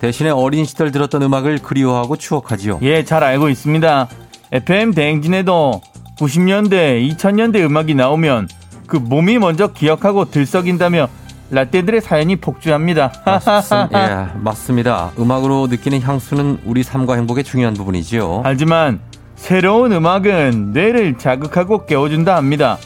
[0.00, 2.78] 대신에 어린 시절 들었던 음악을 그리워하고 추억하지요.
[2.82, 4.08] 예, 잘 알고 있습니다.
[4.52, 5.80] FM 대행진에도
[6.18, 8.48] 90년대, 2000년대 음악이 나오면
[8.86, 11.08] 그 몸이 먼저 기억하고 들썩인다며
[11.50, 13.12] 라떼들의 사연이 폭주합니다.
[13.24, 15.12] 맞습, 예, 맞습니다.
[15.18, 18.42] 음악으로 느끼는 향수는 우리 삶과 행복의 중요한 부분이지요.
[18.44, 19.00] 하지만
[19.36, 22.76] 새로운 음악은 뇌를 자극하고 깨워준다 합니다.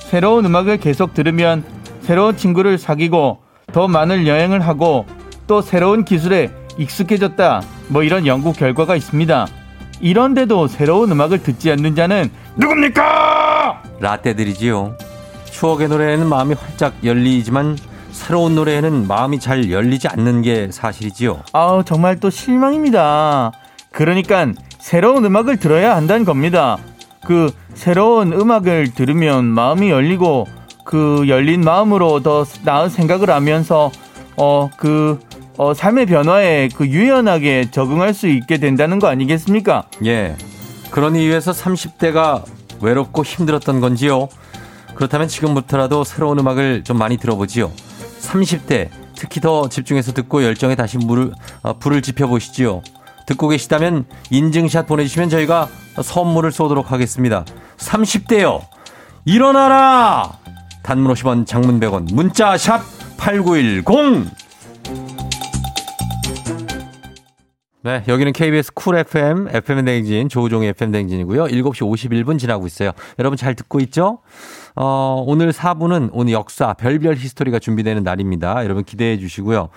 [0.00, 1.64] 새로운 음악을 계속 들으면
[2.02, 3.38] 새로운 친구를 사귀고
[3.72, 5.06] 더 많은 여행을 하고
[5.46, 7.62] 또 새로운 기술에 익숙해졌다.
[7.88, 9.46] 뭐 이런 연구 결과가 있습니다.
[10.00, 13.82] 이런데도 새로운 음악을 듣지 않는 자는 누굽니까?
[14.00, 14.96] 라떼들이지요.
[15.50, 17.76] 추억의 노래에는 마음이 활짝 열리지만
[18.20, 21.42] 새로운 노래에는 마음이 잘 열리지 않는 게 사실이지요.
[21.52, 23.50] 아우 정말 또 실망입니다.
[23.90, 26.76] 그러니까 새로운 음악을 들어야 한다는 겁니다.
[27.24, 30.46] 그 새로운 음악을 들으면 마음이 열리고
[30.84, 33.90] 그 열린 마음으로 더 나은 생각을 하면서
[34.36, 35.18] 어그
[35.56, 39.84] 어, 삶의 변화에 그 유연하게 적응할 수 있게 된다는 거 아니겠습니까?
[40.04, 40.36] 예.
[40.90, 42.44] 그런 이유에서 30대가
[42.80, 44.28] 외롭고 힘들었던 건지요.
[44.94, 47.72] 그렇다면 지금부터라도 새로운 음악을 좀 많이 들어보지요.
[48.30, 52.82] 30대 특히 더 집중해서 듣고 열정에 다시 물을, 어, 불을 지펴보시지요.
[53.26, 55.68] 듣고 계시다면 인증샷 보내주시면 저희가
[56.02, 57.44] 선물을 쏘도록 하겠습니다.
[57.76, 58.62] 30대요.
[59.24, 60.38] 일어나라!
[60.82, 62.82] 단문 50원, 장문 100원, 문자 샵
[63.18, 64.30] 8910!
[67.82, 71.44] 네, 여기는 KBS 쿨 FM, FM 댕진, 조우종의 FM 댕진이고요.
[71.44, 72.92] 7시 51분 지나고 있어요.
[73.18, 74.20] 여러분 잘 듣고 있죠?
[74.76, 78.64] 어, 오늘 4부는 오늘 역사, 별별 히스토리가 준비되는 날입니다.
[78.64, 79.68] 여러분 기대해 주시고요.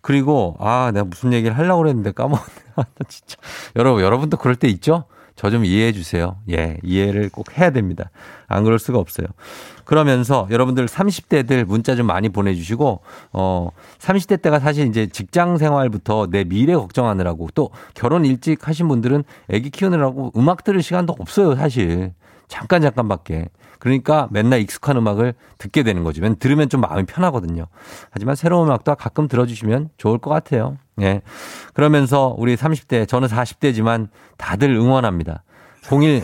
[0.00, 2.46] 그리고, 아, 내가 무슨 얘기를 하려고 그랬는데 까먹었네.
[3.08, 3.36] 진짜.
[3.76, 5.04] 여러분, 여러분도 그럴 때 있죠?
[5.38, 6.36] 저 좀 이해해 주세요.
[6.50, 8.10] 예, 이해를 꼭 해야 됩니다.
[8.48, 9.28] 안 그럴 수가 없어요.
[9.84, 13.00] 그러면서 여러분들 30대들 문자 좀 많이 보내주시고,
[13.32, 13.68] 어,
[14.00, 19.22] 30대 때가 사실 이제 직장 생활부터 내 미래 걱정하느라고 또 결혼 일찍 하신 분들은
[19.52, 22.12] 아기 키우느라고 음악 들을 시간도 없어요, 사실.
[22.48, 23.48] 잠깐, 잠깐밖에.
[23.78, 26.20] 그러니까 맨날 익숙한 음악을 듣게 되는 거죠.
[26.22, 27.66] 맨 들으면 좀 마음이 편하거든요.
[28.10, 30.76] 하지만 새로운 음악도 가끔 들어주시면 좋을 것 같아요.
[31.00, 31.22] 예.
[31.74, 35.42] 그러면서 우리 30대, 저는 40대지만 다들 응원합니다.
[35.90, 36.22] 01,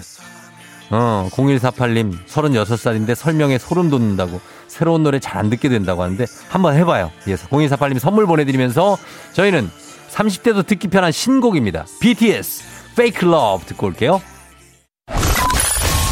[0.91, 4.41] 어, 0148님, 36살인데 설명에 소름 돋는다고.
[4.69, 7.11] 새로운 노래 잘 안 듣게 된다고 하는데 한번 해봐요.
[7.29, 8.97] 예, 0148님 선물 보내드리면서
[9.33, 9.71] 저희는
[10.11, 11.87] 30대도 듣기 편한 신곡입니다.
[12.01, 14.21] BTS, Fake Love 듣고 올게요.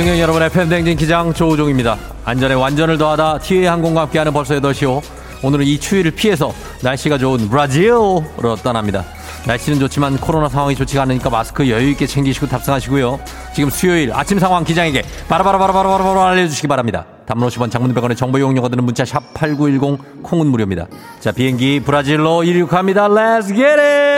[0.00, 1.98] 승객 여러분의 팬댕진 기장 조우종입니다.
[2.24, 5.02] 안전에 완전을 더하다 티웨이 항공과 함께하는 벌써 8시오.
[5.42, 8.24] 오늘은 이 추위를 피해서 날씨가 좋은 브라질로
[8.62, 9.04] 떠납니다.
[9.46, 13.20] 날씨는 좋지만 코로나 상황이 좋지가 않으니까 마스크 여유있게 챙기시고 탑승하시고요.
[13.54, 17.04] 지금 수요일 아침 상황 기장에게 바라바라바라바라바라 알려주시기 바랍니다.
[17.26, 20.86] 단문 50원 장문 100원의 정보 이용료가 드는 문자 샵 8910 콩은 무료입니다.
[21.20, 23.06] 자 비행기 브라질로 이륙합니다.
[23.06, 24.09] Let's!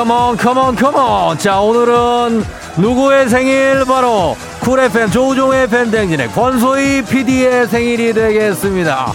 [0.00, 2.42] Come on, come on, come on 자 오늘은
[2.78, 3.84] 누구의 생일?
[3.84, 9.12] 바로 쿨 FM 조우종의 FM댕진의 권소희 PD의 생일이 되겠습니다.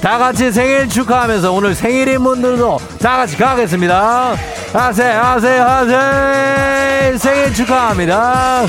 [0.00, 4.36] 다 같이 생일 축하하면서 오늘 생일인 분들도 다 같이 가겠습니다.
[4.72, 7.18] 하세 하세 하세.
[7.18, 8.66] 생일 축하합니다.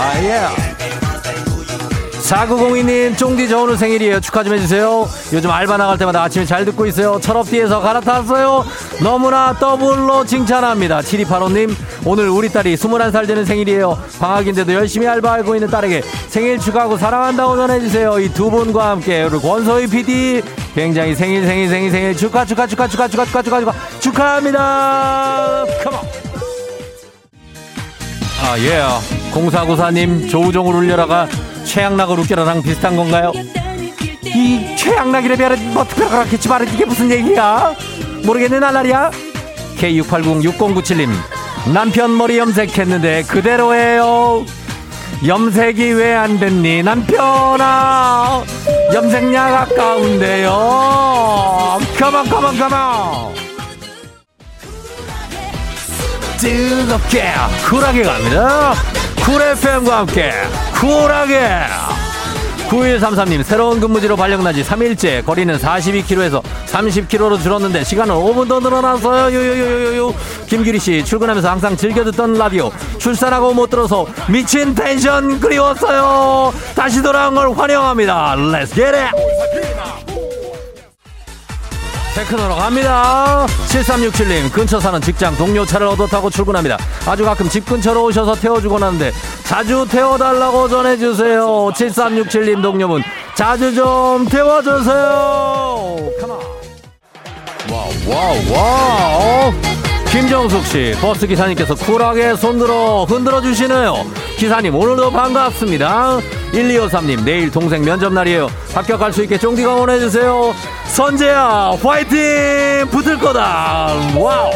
[0.00, 0.65] 아예
[2.26, 4.18] 4902님, 쫑디 저 오늘 생일이에요.
[4.20, 5.08] 축하 좀 해주세요.
[5.32, 7.20] 요즘 알바 나갈 때마다 아침에 잘 듣고 있어요.
[7.20, 8.64] 철업디에서 갈아탔어요.
[9.00, 11.00] 너무나 더블로 칭찬합니다.
[11.02, 11.72] 7285님,
[12.04, 13.96] 오늘 우리 딸이 21살 되는 생일이에요.
[14.18, 18.18] 방학인데도 열심히 알바하고 있는 딸에게 생일 축하하고 사랑한다고 전해주세요.
[18.20, 20.42] 이 두 분과 함께 우리 권소희 PD
[20.74, 25.64] 굉장히 생일 생일 생일 생일 축하 축하 축하 축하 축하 축하 축하 축하 축하합니다.
[25.84, 26.00] Come on.
[28.42, 29.25] 아, 예.
[29.36, 31.28] 0494님, 조우종을 울려라가
[31.64, 33.32] 최양락을 웃겨라랑 비슷한 건가요?
[34.24, 37.74] 이 최양락이래 별에 뭐 특별히 그렇겠지 말은 이게 무슨 얘기야?
[38.24, 39.10] 모르겠네 날라리야?
[39.78, 41.10] K6806097님,
[41.72, 44.44] 남편 머리 염색했는데 그대로예요.
[45.26, 46.82] 염색이 왜 안 됐니?
[46.82, 48.42] 남편아!
[48.94, 50.50] 염색약 아까운데요.
[51.98, 53.34] 가만, 가만, 가만!
[56.38, 57.24] 뜨겁게
[57.68, 58.74] 쿨하게 갑니다
[59.26, 60.30] 쿨 FM과 함께
[60.80, 61.66] 쿨하게.
[62.68, 69.34] 9133님 새로운 근무지로 발령나지 3일째 거리는 42km에서 30km로 줄었는데 시간은 5분 더 늘어났어요.
[69.36, 70.14] 요요요요요
[70.46, 72.70] 김규리씨 출근하면서 항상 즐겨 듣던 라디오.
[72.98, 76.52] 출산하고 못 들어서 미친 텐션 그리웠어요.
[76.76, 78.36] 다시 돌아온 걸 환영합니다.
[78.74, 80.15] Get it
[82.16, 83.46] 테크노로 갑니다.
[83.68, 86.78] 7367님, 근처 사는 직장 동료 차를 얻어 타고 출근합니다.
[87.06, 89.12] 아주 가끔 집 근처로 오셔서 태워주곤 하는데,
[89.44, 91.46] 자주 태워달라고 전해주세요.
[91.74, 93.02] 7367님 동료분,
[93.34, 94.94] 자주 좀 태워주세요.
[97.70, 99.52] 와우, 와우, 와우.
[100.16, 103.96] 김정숙 씨, 버스 기사님께서 쿨하게 손 흔들어 주시네요.
[104.38, 106.20] 기사님, 오늘도 반갑습니다.
[106.52, 108.48] 1253님, 내일 동생 면접 날이에요.
[108.72, 110.54] 합격할 수 있게 쫑디가 응원해주세요.
[110.86, 112.88] 선재야, 화이팅!
[112.90, 113.88] 붙을 거다!
[114.18, 114.52] 와우!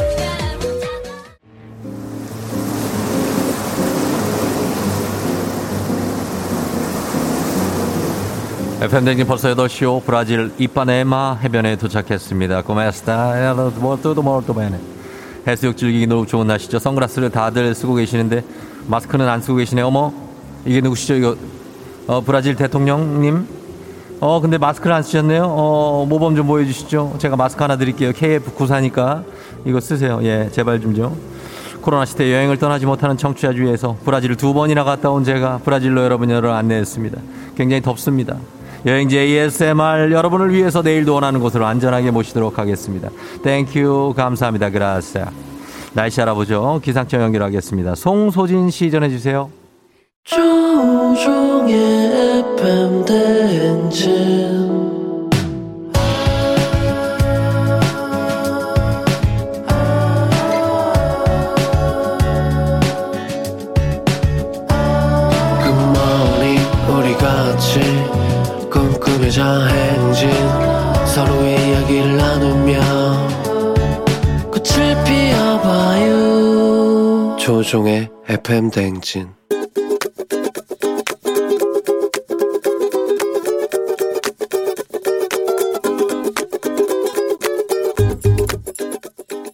[8.80, 12.62] FM댕진 벌써 8시오 브라질 이빠네마 해변에 도착했습니다.
[12.62, 14.99] 고메스타 모토도 모토베네
[15.50, 16.78] 해수욕 즐기기 너무 좋은 날씨죠.
[16.78, 18.44] 선글라스를 다들 쓰고 계시는데
[18.86, 19.86] 마스크는 안 쓰고 계시네요.
[19.86, 20.12] 어머
[20.64, 21.14] 이게 누구시죠?
[21.14, 21.36] 이거
[22.06, 23.46] 어, 브라질 대통령님
[24.20, 25.44] 어 근데 마스크를 안 쓰셨네요.
[25.44, 27.16] 어 모범 좀 보여주시죠.
[27.18, 28.12] 제가 마스크 하나 드릴게요.
[28.12, 29.24] KF94니까
[29.64, 30.20] 이거 쓰세요.
[30.22, 31.16] 예 제발 좀요.
[31.80, 36.30] 코로나 시대 여행을 떠나지 못하는 청취자를 위해서 브라질을 두 번이나 갔다 온 제가 브라질로 여러분
[36.30, 37.18] 여러분 안내했습니다.
[37.56, 38.36] 굉장히 덥습니다.
[38.86, 43.10] 여행지 ASMR 여러분을 위해서 내일도 원하는 곳으로 안전하게 모시도록 하겠습니다.
[43.42, 44.70] Thank you 감사합니다.
[44.70, 45.24] Gracias.
[45.92, 46.80] 날씨 알아보죠.
[46.82, 47.94] 기상청 연결하겠습니다.
[47.94, 49.50] 송소진 씨 전해주세요.
[50.24, 51.74] 조우종의
[52.56, 54.79] FM 대행진
[69.30, 70.28] 꿈꾸며자 행진
[71.06, 72.80] 서로의 이야기를 나누며
[74.50, 75.60] 꽃을 피워
[77.38, 79.28] 조종의 FM 대행진.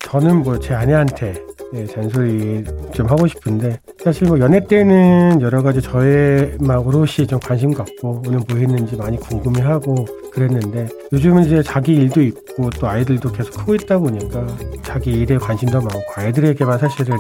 [0.00, 1.34] 저는 뭐 제 아내한테
[1.72, 2.64] 네, 잔소리
[2.94, 8.22] 좀 하고 싶은데 사실 뭐 연애 때는 여러 가지 저의 막 오롯이 좀 관심 갖고
[8.24, 13.74] 오늘 뭐 했는지 많이 궁금해하고 그랬는데 요즘은 이제 자기 일도 있고 또 아이들도 계속 크고
[13.74, 14.46] 있다 보니까
[14.84, 17.18] 자기 일에 관심도 많고 아이들에게만 사실은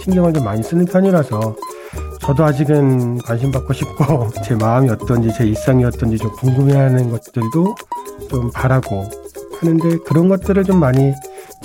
[0.00, 1.56] 신경을 좀 많이 쓰는 편이라서
[2.20, 7.74] 저도 아직은 관심 받고 싶고 제 마음이 어떤지 제 일상이 어떤지 좀 궁금해하는 것들도
[8.30, 9.10] 좀 바라고
[9.58, 11.12] 하는데 그런 것들을 좀 많이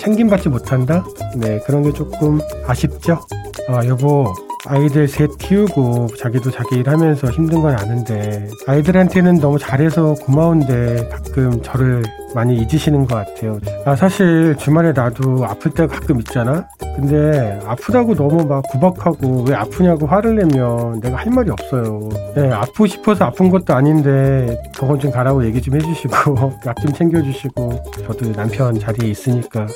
[0.00, 1.04] 챙김받지 못한다?
[1.36, 3.20] 네, 그런 게 조금 아쉽죠?
[3.68, 4.34] 아, 여보,
[4.66, 11.60] 아이들 셋 키우고 자기도 자기 일 하면서 힘든 건 아는데 아이들한테는 너무 잘해서 고마운데 가끔
[11.62, 12.02] 저를
[12.34, 13.60] 많이 잊으시는 것 같아요.
[13.84, 16.66] 아, 사실 주말에 나도 아플 때가 가끔 있잖아?
[16.96, 22.08] 근데 아프다고 너무 막 구박하고 왜 아프냐고 화를 내면 내가 할 말이 없어요.
[22.34, 27.82] 네, 아프고 싶어서 아픈 것도 아닌데 저건 좀 가라고 얘기 좀 해주시고 약 좀 챙겨주시고
[28.06, 29.66] 저도 남편 자리에 있으니까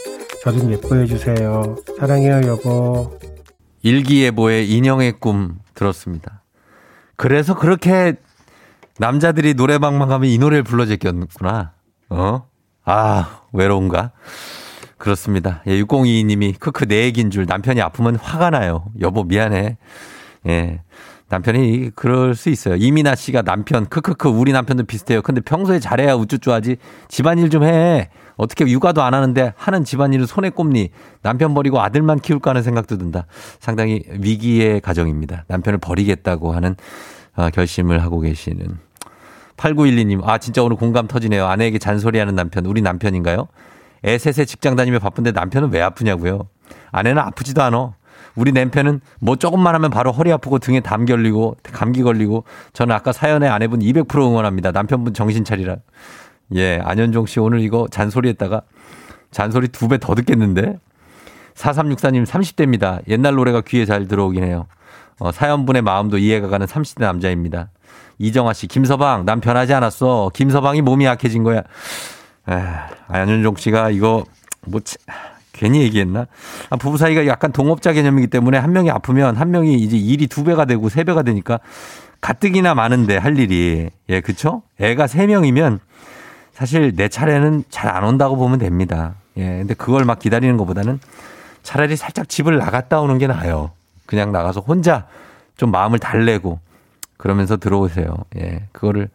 [0.43, 1.77] 저 좀 예뻐해 주세요.
[1.99, 3.11] 사랑해요 여보.
[3.83, 6.43] 일기예보의 인형의 꿈 들었습니다.
[7.17, 8.15] 그래서 그렇게
[8.99, 11.73] 남자들이 노래방만 가면 이 노래를 불러 제꼈구나.
[12.11, 12.49] 어?
[12.85, 14.13] 아, 외로운가?
[14.97, 15.63] 그렇습니다.
[15.67, 18.87] 예, 6022님이 크크 내 얘기인 줄 남편이 아프면 화가 나요.
[19.01, 19.79] 여보 미안해.
[20.49, 20.83] 예.
[21.29, 22.75] 남편이 그럴 수 있어요.
[22.77, 25.23] 이민아 씨가 남편 크크크 우리 남편도 비슷해요.
[25.23, 26.77] 근데 평소에 잘해야 우쭈쭈하지.
[27.09, 28.09] 집안일 좀 해.
[28.39, 30.91] 어떻게 육아도 안 하는데 하는 집안일을 손에 꼽니.
[31.23, 33.27] 남편 버리고 아들만 키울까 하는 생각도 든다.
[33.61, 35.45] 상당히 위기의 가정입니다.
[35.49, 36.77] 남편을 버리겠다고 하는
[37.37, 38.79] 어, 결심을 하고 계시는
[39.57, 41.47] 8912님, 아, 진짜 오늘 공감 터지네요.
[41.47, 43.49] 아내에게 잔소리하는 남편, 우리 남편인가요?
[44.05, 46.49] 애 셋에 직장 다니며 바쁜데 남편은 왜 아프냐고요?
[46.93, 47.95] 아내는 아프지도 않아.
[48.37, 53.13] 우리 남편은 뭐 조금만 하면 바로 허리 아프고 등에 담 걸리고 감기 걸리고 저는 아까
[53.13, 54.71] 사연에 아내분 200% 응원합니다.
[54.71, 55.79] 남편분 정신 차리라.
[56.55, 58.63] 예, 안현종 씨 오늘 이거 잔소리 했다가
[59.31, 60.79] 잔소리 두 배 더 듣겠는데?
[61.55, 63.01] 4364님 30대입니다.
[63.09, 64.67] 옛날 노래가 귀에 잘 들어오긴 해요.
[65.19, 67.71] 어, 사연분의 마음도 이해가 가는 30대 남자입니다.
[68.19, 70.31] 이정아 씨, 김서방, 난 변하지 않았어.
[70.35, 71.59] 김서방이 몸이 약해진 거야.
[72.49, 72.63] 에,
[73.09, 74.25] 안현종 씨가 이거
[74.67, 74.81] 뭐
[75.53, 76.27] 괜히 얘기했나?
[76.71, 80.45] 아, 부부 사이가 약간 동업자 개념이기 때문에 한 명이 아프면 한 명이 이제 일이 두
[80.45, 81.59] 배가 되고 세 배가 되니까
[82.21, 84.63] 가뜩이나 많은데 할 일이 예, 그쵸?
[84.81, 85.81] 애가 세 명이면
[86.59, 89.15] 사실 내 차례는 잘 안 온다고 보면 됩니다.
[89.37, 90.99] 예, 근데 그걸 막 기다리는 것보다는
[91.63, 93.71] 차라리 살짝 집을 나갔다 오는 게 나아요.
[94.07, 95.07] 그냥 나가서 혼자
[95.57, 96.59] 좀 마음을 달래고
[97.17, 98.13] 그러면서 들어오세요.
[98.39, 99.09] 예, 그거를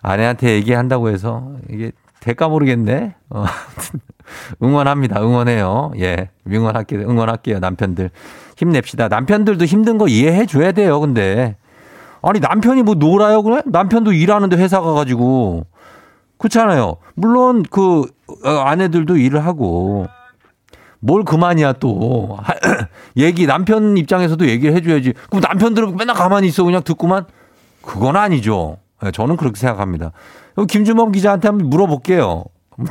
[0.00, 3.14] 아내한테 얘기한다고 해서 이게 될까 모르겠네.
[3.28, 3.44] 어,
[4.62, 5.20] 응원합니다.
[5.22, 5.92] 응원해요.
[5.98, 6.30] 예.
[6.50, 7.00] 응원할게요.
[7.00, 7.58] 응원할게요.
[7.58, 8.10] 남편들.
[8.56, 9.08] 힘냅시다.
[9.08, 11.00] 남편들도 힘든 거 이해해 줘야 돼요.
[11.00, 11.54] 근데.
[12.22, 13.42] 아니, 남편이 뭐 놀아요?
[13.42, 13.62] 그래?
[13.66, 15.66] 남편도 일하는데 회사 가가지고.
[16.38, 16.96] 그렇잖아요.
[17.14, 18.02] 물론 그
[18.44, 20.06] 어, 아내들도 일을 하고.
[21.00, 22.38] 뭘 그만이야 또.
[23.16, 25.14] 얘기, 남편 입장에서도 얘기를 해줘야지.
[25.28, 26.64] 그럼 남편들은 맨날 가만히 있어.
[26.64, 27.26] 그냥 듣고만.
[27.82, 28.78] 그건 아니죠.
[29.04, 30.12] 예, 저는 그렇게 생각합니다.
[30.68, 32.44] 김준범 기자한테 한번 물어볼게요.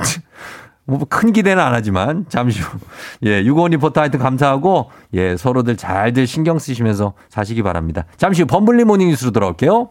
[0.85, 2.79] 뭐 큰 기대는 안 하지만 잠시 후.
[3.25, 8.05] 예, 유고원 리포터 하여튼 감사하고 예, 서로들 잘들 신경 쓰시면서 사시기 바랍니다.
[8.15, 9.89] 잠시 후 범블리 모닝 뉴스로 돌아올게요.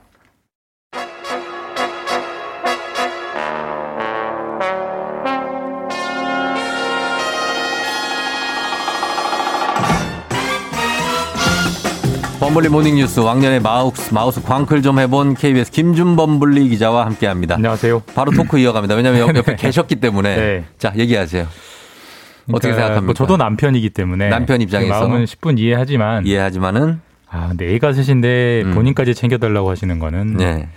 [12.57, 17.57] 범블리 모닝뉴스 왕년의 마우스 마우스 광클 좀 해본 KBS 김준범블리 기자와 함께합니다.
[17.57, 18.00] 안녕하세요.
[18.14, 18.94] 바로 토크 이어갑니다.
[18.94, 20.36] 왜냐하면 옆에 계셨기 때문에.
[20.36, 20.64] 네.
[20.78, 21.42] 자 얘기하세요.
[21.42, 23.00] 어떻게 그러니까 생각합니까?
[23.02, 28.62] 뭐 저도 남편이기 때문에 남편 입장에서 그 마음은 10분 이해하지만 이해하지만은 아, 근데 애가 셋인데
[28.64, 28.74] 음.
[28.74, 30.68] 본인까지 챙겨달라고 하시는 거는 네.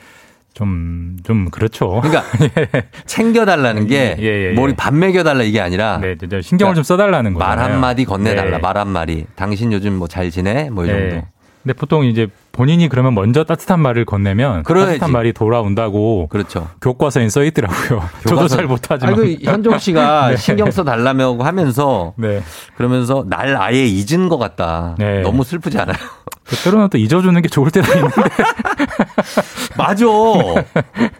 [0.53, 2.01] 좀, 좀 그렇죠.
[2.01, 2.25] 그러니까
[3.07, 4.51] 챙겨달라는 게 예, 예, 예.
[4.51, 7.55] 머리 밥 먹여달라 이게 아니라 네, 네, 신경을 좀 써달라는 거잖아요.
[7.55, 8.57] 말 한마디 건네달라 네.
[8.57, 11.25] 말 한마디 당신 요즘 뭐 잘 지내 뭐 이 정도 네.
[11.63, 14.91] 근데 보통 이제 본인이 그러면 먼저 따뜻한 말을 건네면 그래야지.
[14.91, 16.67] 따뜻한 말이 돌아온다고 그렇죠.
[16.81, 18.01] 교과서에 써 있더라고요.
[18.27, 19.19] 저도 잘 못하지만.
[19.19, 20.37] 아이고, 현종 씨가 네.
[20.37, 22.41] 신경 써 달라고 하면서 네.
[22.75, 24.95] 그러면서 날 아예 잊은 것 같다.
[24.97, 25.21] 네.
[25.21, 25.97] 너무 슬프지 않아요?
[26.45, 28.15] 그 때로는 또 잊어주는 게 좋을 때도 있는데.
[29.77, 30.05] 맞아.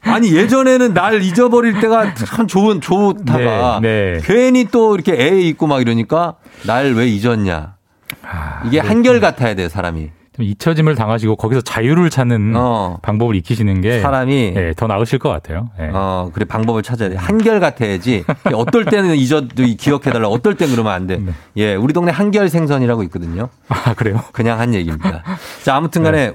[0.01, 4.21] 아니 예전에는 날 잊어버릴 때가 참 좋은 좋다가 네, 네.
[4.23, 6.35] 괜히 또 이렇게 애 있고 막 이러니까
[6.65, 7.75] 날 왜 잊었냐.
[8.23, 10.09] 아, 이게 한결 같아야 돼 사람이.
[10.39, 12.53] 좀 잊혀짐을 당하시고 거기서 자유를 찾는
[13.01, 14.01] 방법을 익히시는 게 어.
[14.01, 15.69] 사람이 예, 더 나으실 것 같아요.
[15.79, 15.89] 예.
[15.93, 17.17] 어, 그래 방법을 찾아야 돼.
[17.17, 18.23] 한결 같아야지.
[18.53, 20.29] 어떨 때는 잊어 기억해달라.
[20.29, 21.19] 어떨 땐 그러면 안 돼.
[21.57, 23.49] 예, 우리 동네 한결 생선이라고 있거든요.
[23.69, 23.75] 네.
[23.85, 24.23] 아 그래요?
[24.31, 25.23] 그냥 한 얘기입니다.
[25.63, 26.33] 자, 아무튼간에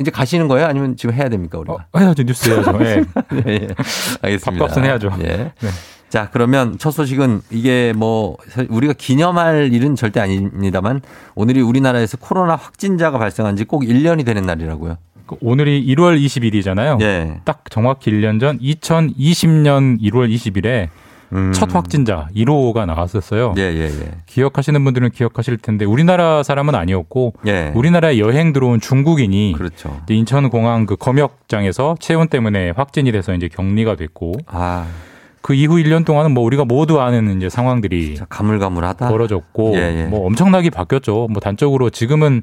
[0.00, 0.66] 이제 가시는 거예요?
[0.66, 1.86] 아니면 지금 해야 됩니까 우리가?
[1.92, 2.78] 어, 해야죠 뉴스 해야죠.
[2.82, 3.04] 예.
[3.46, 3.68] 예, 예.
[4.22, 4.64] 알겠습니다.
[4.66, 5.12] 밥값은 해야죠.
[5.20, 5.52] 예.
[5.60, 5.68] 네.
[6.08, 8.36] 자, 그러면 첫 소식은 이게 뭐
[8.70, 11.02] 우리가 기념할 일은 절대 아닙니다만
[11.34, 14.96] 오늘이 우리나라에서 코로나 확진자가 발생한 지 꼭 1년이 되는 날이라고요.
[15.26, 17.02] 그 오늘이 1월 20일이잖아요.
[17.02, 17.40] 예.
[17.44, 20.88] 딱 정확히 1년 전 2020년 1월 20일에
[21.52, 23.50] 첫 확진자 1호가 나왔었어요.
[23.50, 23.54] 음.
[23.58, 24.10] 예, 예, 예.
[24.24, 27.70] 기억하시는 분들은 기억하실 텐데 우리나라 사람은 아니었고 예.
[27.74, 30.00] 우리나라에 여행 들어온 중국인이 그렇죠.
[30.08, 34.86] 인천공항 그 검역장에서 체온 때문에 확진이 돼서 이제 격리가 됐고 아.
[35.40, 39.08] 그 이후 1년 동안은 뭐 우리가 모두 아는 이제 상황들이 가물가물하다.
[39.08, 40.04] 벌어졌고 예, 예.
[40.04, 41.28] 뭐 엄청나게 바뀌었죠.
[41.30, 42.42] 뭐 단적으로 지금은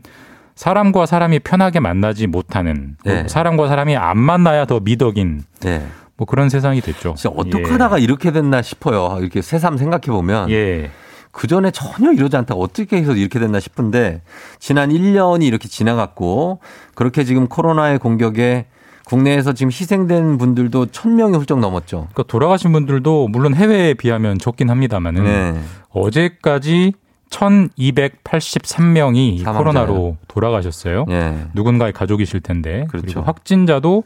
[0.56, 3.28] 사람과 사람이 편하게 만나지 못하는 뭐 예.
[3.28, 5.84] 사람과 사람이 안 만나야 더 미덕인 예.
[6.18, 7.16] 뭐 그런 세상이 됐죠.
[7.18, 9.18] 진짜 어떻게 하다가 이렇게 됐나 싶어요.
[9.20, 10.50] 이렇게 새삼 생각해 보면.
[10.52, 10.90] 예.
[11.32, 14.22] 그 전에 전혀 이러지 않다가 어떻게 해서 이렇게 됐나 싶은데
[14.58, 16.62] 지난 1년이 이렇게 지나갔고
[16.96, 18.68] 그렇게 지금 코로나의 공격에
[19.06, 22.08] 국내에서 지금 희생된 분들도 1000명이 훌쩍 넘었죠.
[22.12, 25.56] 그러니까 돌아가신 분들도 물론 해외에 비하면 적긴 합니다만은 네.
[25.92, 26.94] 어제까지
[27.30, 29.58] 1283명이 사망자예요.
[29.58, 31.06] 코로나로 돌아가셨어요.
[31.10, 31.46] 예.
[31.54, 32.86] 누군가의 가족이실 텐데.
[32.90, 33.06] 그렇죠.
[33.06, 34.04] 그리고 확진자도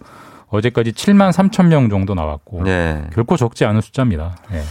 [0.50, 3.04] 어제까지 7만 3천 명 정도 나왔고 네.
[3.14, 4.36] 결코 적지 않은 숫자입니다.
[4.54, 4.62] 예.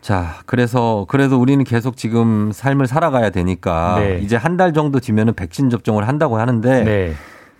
[0.00, 4.20] 자, 그래서 그래도 우리는 계속 지금 삶을 살아가야 되니까 네.
[4.22, 7.12] 이제 한 달 정도 뒤면은 백신 접종을 한다고 하는데 네.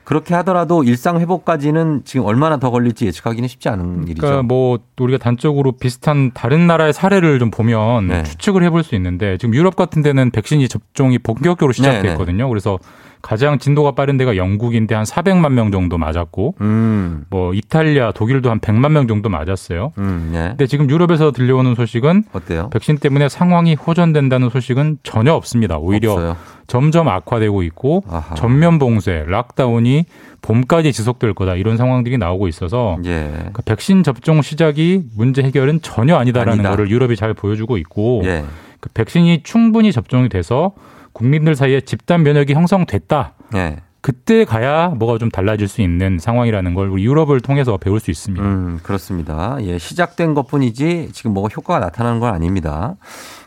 [0.09, 4.23] 그렇게 하더라도 일상 회복까지는 지금 얼마나 더 걸릴지 예측하기는 쉽지 않은 일이죠.
[4.23, 8.23] 그러니까 뭐 우리가 단적으로 비슷한 다른 나라의 사례를 좀 보면 네.
[8.23, 12.49] 추측을 해볼 수 있는데 지금 유럽 같은 데는 백신이 접종이 본격적으로 시작됐거든요.
[12.49, 12.79] 그래서
[13.21, 18.61] 가장 진도가 빠른 데가 영국인데 한 400만 명 정도 맞았고 음, 뭐 이탈리아, 독일도 한
[18.61, 19.93] 100만 명 정도 맞았어요.
[19.99, 20.49] 음, 네.
[20.51, 22.71] 근데 지금 유럽에서 들려오는 소식은 어때요?
[22.71, 25.79] 백신 때문에 상황이 호전된다는 소식은 전혀 없습니다.
[25.79, 26.37] 오히려 없어요.
[26.67, 28.35] 점점 악화되고 있고 아하.
[28.35, 30.05] 전면 봉쇄, 락다운이
[30.43, 33.31] 봄까지 지속될 거다 이런 상황들이 나오고 있어서 예.
[33.33, 36.71] 그러니까 백신 접종 시작이 문제 해결은 전혀 아니다라는 아니다.
[36.71, 38.45] 거를 유럽이 잘 보여주고 있고 예.
[38.81, 40.73] 그 백신이 충분히 접종이 돼서
[41.19, 43.35] 국민들 사이에 집단 면역이 형성됐다.
[43.57, 43.77] 예.
[44.01, 48.47] 그때 가야 뭐가 좀 달라질 수 있는 상황이라는 걸 우리 유럽을 통해서 배울 수 있습니다.
[48.47, 49.59] 음, 그렇습니다.
[49.61, 52.95] 예, 시작된 것 뿐이지 지금 뭐가 효과가 나타나는 건 아닙니다.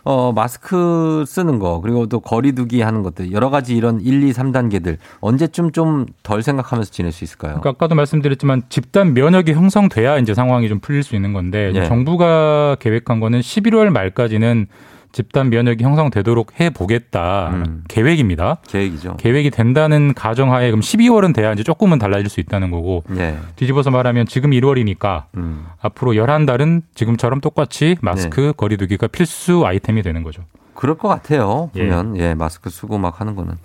[0.03, 4.97] 어, 마스크 쓰는 거, 그리고 또 거리두기 하는 것들, 여러 가지 이런 1, 2, 3단계들
[5.22, 7.51] 언제쯤 좀 덜 생각하면서 지낼 수 있을까요?
[7.53, 11.86] 그러니까 아까도 말씀드렸지만 집단 면역이 형성돼야 이제 상황이 좀 풀릴 수 있는 건데 예.
[11.86, 14.67] 정부가 계획한 거는 11월 말까지는
[15.12, 17.53] 집단 면역이 형성되도록 해 보겠다
[17.88, 18.57] 계획입니다.
[18.68, 19.18] 계획이죠.
[19.18, 23.38] 계획이 된다는 가정하에 그럼 12월은 돼야 이제 조금은 달라질 수 있다는 거고 예.
[23.55, 25.66] 뒤집어서 말하면 지금 1월이니까 음.
[25.82, 30.43] 앞으로 11달은 지금처럼 똑같이 마스크 거리두기가 필수 아이템이 되는 거죠.
[30.74, 31.70] 그럴 것 같아요.
[31.74, 33.55] 보면 예, 마스크 쓰고 막 하는 거는.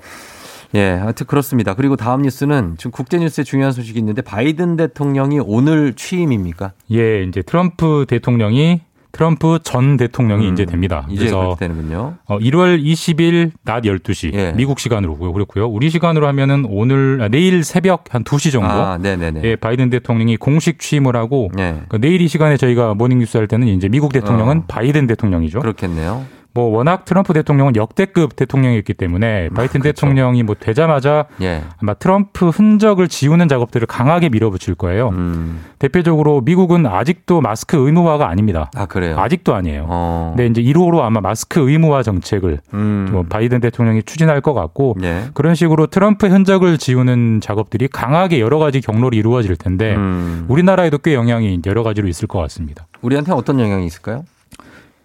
[0.74, 1.74] 예, 하여튼 그렇습니다.
[1.74, 6.72] 그리고 다음 뉴스는 지금 국제 뉴스에 중요한 소식이 있는데 바이든 대통령이 오늘 취임입니까?
[6.92, 8.82] 예, 이제 트럼프 대통령이
[9.16, 11.06] 트럼프 전 대통령이 이제 됩니다.
[11.08, 12.16] 음, 이제 그래서 되는군요.
[12.26, 14.52] 어, 1월 20일 낮 12시 예.
[14.54, 15.66] 미국 시간으로 그렇고요.
[15.68, 18.98] 우리 시간으로 하면은 오늘 아, 내일 새벽 한 2시 정도 아.
[19.42, 21.70] 예, 바이든 대통령이 공식 취임을 하고 예.
[21.88, 24.64] 그러니까 내일 이 시간에 저희가 모닝 뉴스 할 때는 이제 미국 대통령은 어.
[24.68, 25.60] 바이든 대통령이죠.
[25.60, 26.26] 그렇겠네요.
[26.56, 31.44] 뭐 워낙 트럼프 대통령은 역대급 대통령이었기 때문에 바이든 대통령이 뭐 되자마자 그렇죠.
[31.44, 31.62] 예.
[31.82, 35.10] 아마 트럼프 흔적을 지우는 작업들을 강하게 밀어붙일 거예요.
[35.10, 35.62] 음.
[35.78, 38.70] 대표적으로 미국은 아직도 마스크 의무화가 아닙니다.
[38.74, 39.18] 아, 그래요?
[39.18, 39.84] 아직도 아니에요.
[39.86, 40.34] 어.
[40.34, 43.08] 근데 이제 1호로 아마 마스크 의무화 정책을 음.
[43.12, 45.24] 뭐 바이든 대통령이 추진할 것 같고 예.
[45.34, 50.46] 그런 식으로 트럼프의 흔적을 지우는 작업들이 강하게 여러 가지 경로로 이루어질 텐데 음.
[50.48, 52.86] 우리나라에도 꽤 영향이 여러 가지로 있을 것 같습니다.
[53.02, 54.24] 우리한테 어떤 영향이 있을까요?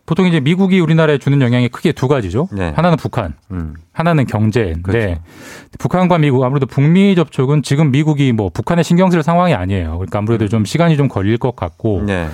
[0.05, 2.47] 보통 이제 미국이 우리나라에 주는 영향이 크게 두 가지죠.
[2.51, 2.73] 네.
[2.75, 3.75] 하나는 북한, 음.
[3.93, 5.21] 하나는 경제인데 그렇죠.
[5.79, 9.91] 북한과 미국 아무래도 북미 접촉은 지금 미국이 뭐 북한에 신경 쓸 상황이 아니에요.
[9.97, 12.05] 그러니까 아무래도 좀 시간이 좀 걸릴 것 같고 음.
[12.07, 12.27] 네.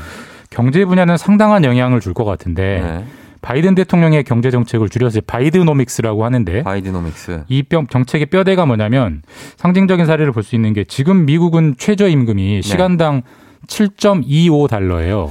[0.49, 3.05] 경제 분야는 상당한 영향을 줄 것 같은데 네.
[3.41, 7.43] 바이든 대통령의 경제 정책을 줄여서 바이드노믹스라고 하는데 바이드노믹스.
[7.49, 9.22] 이 뼈- 정책의 뼈대가 뭐냐면
[9.57, 13.22] 상징적인 사례를 볼 수 있는 게 지금 미국은 최저임금이 시간당
[13.68, 15.30] 7.25달러예요.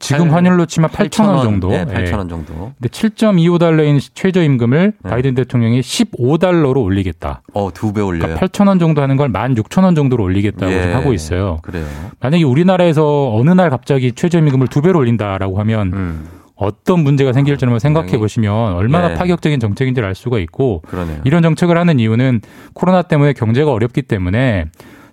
[0.00, 1.68] 지금 팔- 환율로 치면 8,000원 정도.
[1.70, 1.92] 네, 예.
[2.04, 2.72] 8,000원 정도.
[2.78, 5.10] 근데 7.25달러인 최저임금을 네.
[5.10, 7.42] 바이든 대통령이 15달러로 올리겠다.
[7.54, 8.22] 어, 두 배 올려요.
[8.34, 10.82] 그러니까 8,000원 정도 하는 걸 16,000원 정도로 올리겠다고 예.
[10.82, 11.58] 지금 하고 있어요.
[11.62, 11.86] 그래요.
[12.20, 16.28] 만약에 우리나라에서 어느 날 갑자기 최저임금을 두 배로 올린다라고 하면 음.
[16.56, 19.14] 어떤 문제가 생길지 한번 생각해 보시면 얼마나 네.
[19.14, 21.20] 파격적인 정책인지를 알 수가 있고 그러네요.
[21.24, 22.40] 이런 정책을 하는 이유는
[22.74, 24.64] 코로나 때문에 경제가 어렵기 때문에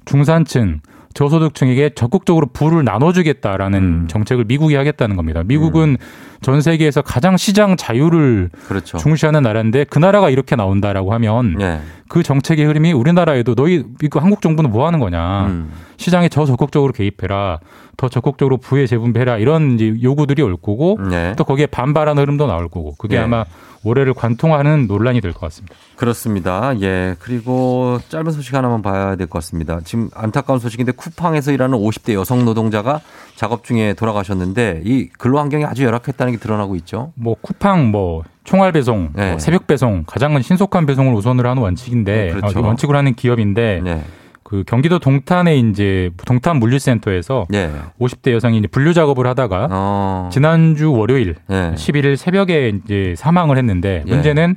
[0.06, 0.82] 중산층
[1.16, 4.08] 저소득층에게 적극적으로 부를 나눠주겠다라는 음.
[4.08, 5.42] 정책을 미국이 하겠다는 겁니다.
[5.44, 5.98] 미국은
[6.42, 8.98] 전 세계에서 가장 시장 자유를 그렇죠.
[8.98, 11.82] 중시하는 나라인데 그 나라가 이렇게 나온다라고 하면 네.
[12.08, 15.72] 그 정책의 흐름이 우리나라에도 너희 이거 한국 정부는 뭐 하는 거냐 음.
[15.98, 17.60] 시장에 더 적극적으로 개입해라
[17.98, 21.34] 더 적극적으로 부의 재분배해라 이런 이제 요구들이 올 거고 네.
[21.38, 23.24] 또 거기에 반발하는 흐름도 나올 거고 그게 네.
[23.24, 23.46] 아마
[23.86, 25.76] 올해를 관통하는 논란이 될 것 같습니다.
[25.96, 26.74] 그렇습니다.
[26.82, 27.16] 예.
[27.20, 29.80] 그리고 짧은 소식 하나만 봐야 될 것 같습니다.
[29.86, 33.00] 지금 안타까운 소식인데 쿠팡에서 일하는 50대 여성 노동자가
[33.36, 37.12] 작업 중에 돌아가셨는데 이 근로 환경이 아주 열악했다는 게 드러나고 있죠.
[37.16, 39.32] 뭐 쿠팡 뭐 총알 배송, 네.
[39.32, 42.60] 뭐 새벽 배송 가장 신속한 배송을 우선으로 하는 원칙인데 네, 그렇죠.
[42.60, 44.04] 어, 원칙으로 하는 기업인데 네.
[44.46, 47.72] 그 경기도 동탄에 이제 동탄 물류센터에서 예.
[48.00, 50.30] 50대 여성이 이제 분류 작업을 하다가 어.
[50.32, 51.74] 지난주 월요일 예.
[51.76, 54.10] 11일 새벽에 이제 사망을 했는데 예.
[54.10, 54.56] 문제는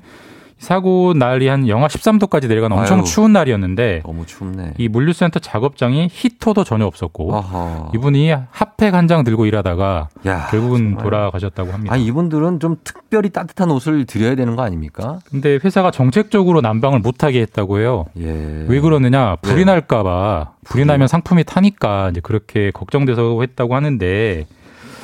[0.58, 3.04] 사고 날이 한 영하 13도까지 내려간 엄청 아유.
[3.04, 4.74] 추운 날이었는데 너무 춥네.
[4.76, 7.88] 이 물류센터 작업장이 히터도 전혀 없었고 아하.
[7.94, 11.04] 이분이 핫팩 한 장 들고 일하다가 야, 결국은 정말.
[11.04, 11.94] 돌아가셨다고 합니다.
[11.94, 15.20] 아니 이분들은 좀 특별히 따뜻한 옷을 드려야 되는 거 아닙니까?
[15.30, 18.04] 근데 회사가 정책적으로 난방을 못하게 했다고 해요.
[18.18, 18.66] 예.
[18.68, 19.36] 왜 그러느냐?
[19.36, 19.64] 불이 네.
[19.64, 24.46] 날까봐 불이 나면 상품이 타니까 이제 그렇게 걱정돼서 했다고 하는데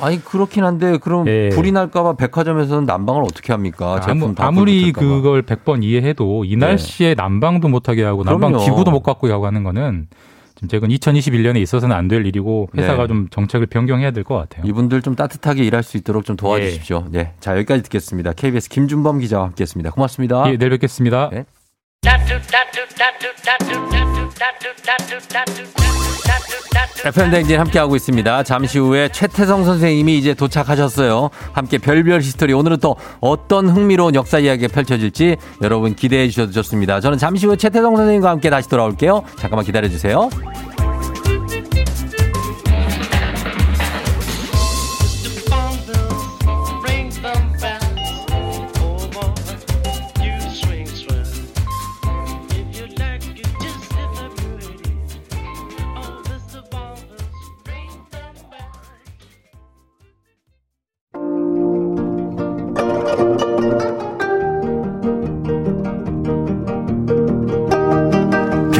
[0.01, 1.49] 아니 그렇긴 한데 그럼 예.
[1.49, 3.99] 불이 날까봐 백화점에서는 난방을 어떻게 합니까?
[4.01, 4.99] 제품 아무, 봐.
[4.99, 8.65] 그걸 100번 이해해도 이 날씨에 난방도 못하게 하고 난방 그럼요.
[8.65, 10.07] 기구도 못 갖고 하고 하는 거는
[10.55, 13.07] 지금 최근 2021년에 있어서는 안 될 일이고 회사가 네.
[13.07, 14.65] 좀 정책을 변경해야 될 것 같아요.
[14.67, 17.05] 이분들 좀 따뜻하게 일할 수 있도록 좀 도와주십시오.
[17.11, 17.33] 네.
[17.39, 18.31] 자, 여기까지 듣겠습니다.
[18.33, 19.91] KBS 김준범 기자와 함께 했습니다.
[19.91, 20.43] 고맙습니다.
[20.51, 21.29] 예, 내일 뵙겠습니다.
[22.05, 22.11] 네.
[27.09, 28.43] FM 대행진 함께하고 있습니다.
[28.43, 31.31] 잠시 후에 최태성 선생님이 이제 도착하셨어요.
[31.51, 32.53] 함께 별별 히스토리.
[32.53, 36.99] 오늘은 또 어떤 흥미로운 역사 이야기가 펼쳐질지 여러분 기대해 주셔도 좋습니다.
[36.99, 39.23] 저는 잠시 후에 최태성 선생님과 함께 다시 돌아올게요.
[39.37, 40.29] 잠깐만 기다려 주세요.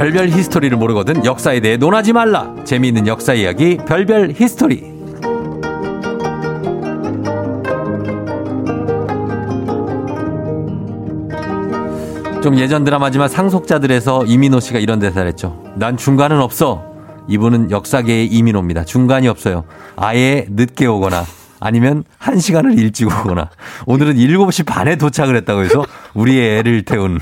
[0.06, 2.54] 별별 히스토리를 모르거든 역사에 대해 논하지 말라.
[2.64, 4.94] 재미있는 역사 이야기 별별 히스토리.
[12.44, 15.64] 좀 예전 드라마지만 상속자들에서 이민호 씨가 이런 대사를 했죠.
[15.76, 16.84] 난 중간은 없어.
[17.28, 18.86] 이분은 역사계의 이민호입니다.
[18.86, 19.64] 중간이 없어요.
[19.96, 21.26] 아예 늦게 오거나
[21.60, 23.50] 아니면 한 시간을 일찍 오거나
[23.88, 25.84] 오늘은 7시 반에 도착을 했다고 해서
[26.14, 27.20] 우리의 애를 태운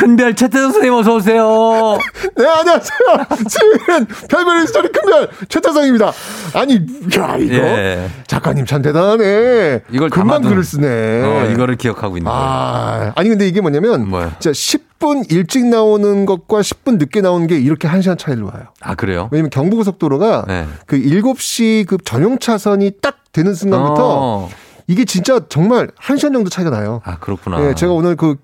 [0.00, 1.98] 큰별 최태성 선생님 어서 오세요.
[2.34, 2.98] 네, 안녕하세요.
[3.46, 6.10] 수요일은 별별 스토리 큰별 최태성입니다.
[6.54, 6.76] 아니,
[7.18, 7.54] 야, 이거.
[7.54, 8.08] 예.
[8.26, 9.82] 작가님 참 대단하네.
[9.90, 10.86] 이걸 금방 글을 쓰네.
[11.22, 12.42] 어, 이거를 기억하고 있는 거예요.
[12.42, 14.10] 아, 아니, 근데 이게 뭐냐면.
[14.38, 18.68] 진짜 10분 일찍 나오는 것과 10분 늦게 나오는 게 이렇게 1시간 차이로 와요.
[18.80, 19.28] 아, 그래요?
[19.32, 20.66] 왜냐면 경부고속도로가 네.
[20.86, 24.48] 그 7시 그 전용 차선이 딱 되는 순간부터 어.
[24.86, 27.02] 이게 진짜 정말 1시간 정도 차이가 나요.
[27.04, 27.68] 아, 그렇구나.
[27.68, 28.36] 예, 제가 오늘 그,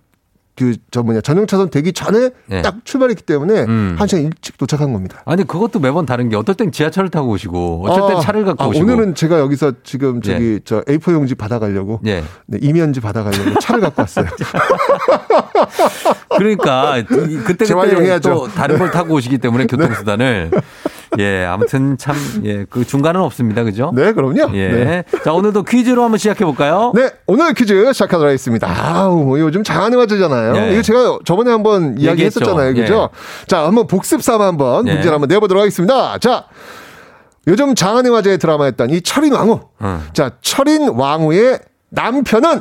[0.57, 2.63] 그, 저 뭐냐, 전용 차선 되기 전에 네.
[2.63, 3.95] 딱 출발했기 때문에 음.
[3.99, 5.23] 한 시간 일찍 도착한 겁니다.
[5.27, 8.65] 아니 그것도 매번 다른 게 어떨 땐 지하철을 타고 오시고 어쩔 땐 아, 차를 갖고
[8.65, 10.61] 아, 오시고 오늘은 제가 여기서 지금 저기 예.
[10.65, 12.25] 저 A4 용지 받아가려고 예.
[12.47, 14.27] 네, 이면지 받아가려고 차를 갖고 왔어요.
[16.39, 17.05] 그러니까 이-
[17.45, 18.21] 그때 그때.
[18.21, 20.51] 또 다른 걸 타고 오시기 때문에 교통수단을
[21.21, 22.15] 예 아무튼 참
[22.45, 23.93] 예 그 중간은 없습니다 그죠?
[23.95, 24.55] 네, 그럼요.
[24.55, 24.69] 예.
[24.69, 25.05] 네.
[25.25, 26.93] 자 오늘도 퀴즈로 한번 시작해 볼까요?
[26.95, 28.69] 네, 오늘 퀴즈 시작하도록 하겠습니다.
[28.69, 30.57] 아우, 뭐 요즘 장안의 화제잖아요.
[30.57, 30.73] 예.
[30.73, 32.05] 이거 제가 저번에 한번 얘기했죠.
[32.05, 32.75] 이야기했었잖아요.
[32.75, 33.11] 그죠?
[33.47, 34.93] 자, 한번 복습 삼아 한번 예.
[34.93, 36.19] 문제를 한번 내보도록 하겠습니다.
[36.19, 36.45] 자,
[37.49, 39.61] 요즘 장안의 화제의 드라마였던 이 철인 왕후.
[39.83, 40.01] 음.
[40.13, 41.61] 자, 철인 왕후의
[41.91, 42.61] 남편은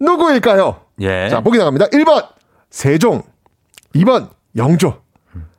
[0.00, 0.76] 누구일까요?
[1.00, 1.28] 예.
[1.28, 1.86] 자, 보기 나갑니다.
[1.88, 2.26] 1번
[2.70, 3.22] 세종,
[3.94, 4.94] 2번 영조,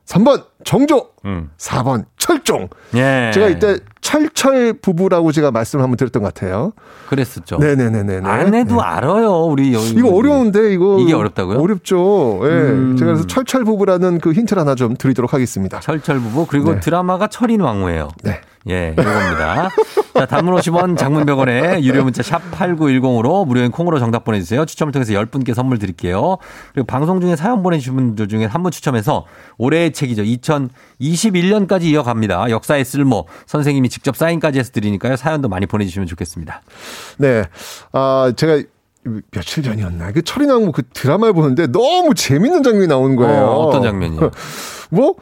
[0.07, 1.49] 3번 정조, 음.
[1.57, 2.69] 4번 철종.
[2.95, 3.31] 예.
[3.33, 6.73] 제가 이때 철철 부부라고 제가 말씀을 한번 드렸던 것 같아요.
[7.09, 7.57] 그랬었죠.
[7.57, 8.21] 네네네네.
[8.27, 11.59] 안 해도 알아요 우리 여기 이거 어려운데 이거 이게 어렵다고요?
[11.59, 12.41] 어렵죠.
[12.43, 12.47] 예.
[12.47, 12.95] 음.
[12.97, 15.79] 제가 그래서 철철 부부라는 그 힌트를 하나 좀 드리도록 하겠습니다.
[15.79, 16.79] 철철 부부 그리고 네.
[16.79, 18.09] 드라마가 철인 왕후예요.
[18.23, 18.41] 네.
[18.69, 19.67] 예, 이겁니다.
[20.15, 24.63] 자, 단문 50원, 장문 100원에 유료 문자 샵 8910으로 무료인 콩으로 정답 보내주세요.
[24.65, 26.37] 추첨을 통해서 10분께 선물 드릴게요.
[26.73, 29.25] 그리고 방송 중에 사연 보내주신 분들 중에 한 분 추첨해서
[29.57, 30.23] 올해의 책이죠.
[31.01, 32.49] 2021년까지 이어갑니다.
[32.49, 35.15] 역사의 쓸모 선생님이 직접 사인까지 해서 드리니까요.
[35.15, 36.61] 사연도 많이 보내주시면 좋겠습니다.
[37.17, 37.43] 네.
[37.91, 38.63] 아, 제가
[39.31, 40.11] 며칠 전이었나.
[40.11, 43.43] 그 철인왕후 그 드라마를 보는데 너무 재밌는 장면이 나오는 거예요.
[43.45, 44.31] 어, 어떤 장면이요?
[44.89, 45.15] 뭐?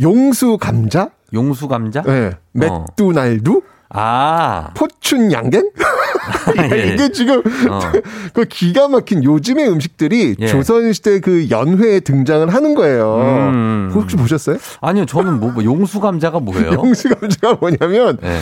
[0.00, 1.10] 용수 감자?
[1.32, 2.02] 용수 감자?
[2.02, 2.32] 네.
[2.52, 3.62] 맥두날두?
[3.90, 4.70] 아.
[4.74, 5.70] 포춘 양갱?
[6.72, 6.92] 예.
[6.92, 7.38] 이게 지금
[7.70, 7.80] 어.
[8.34, 10.46] 그 기가 막힌 요즘의 음식들이 예.
[10.46, 13.16] 조선시대 그 연회에 등장을 하는 거예요.
[13.52, 13.90] 음.
[13.94, 14.56] 혹시 보셨어요?
[14.80, 16.72] 아니요, 저는 뭐, 뭐 용수 감자가 뭐예요?
[16.74, 18.40] 용수 감자가 뭐냐면 네.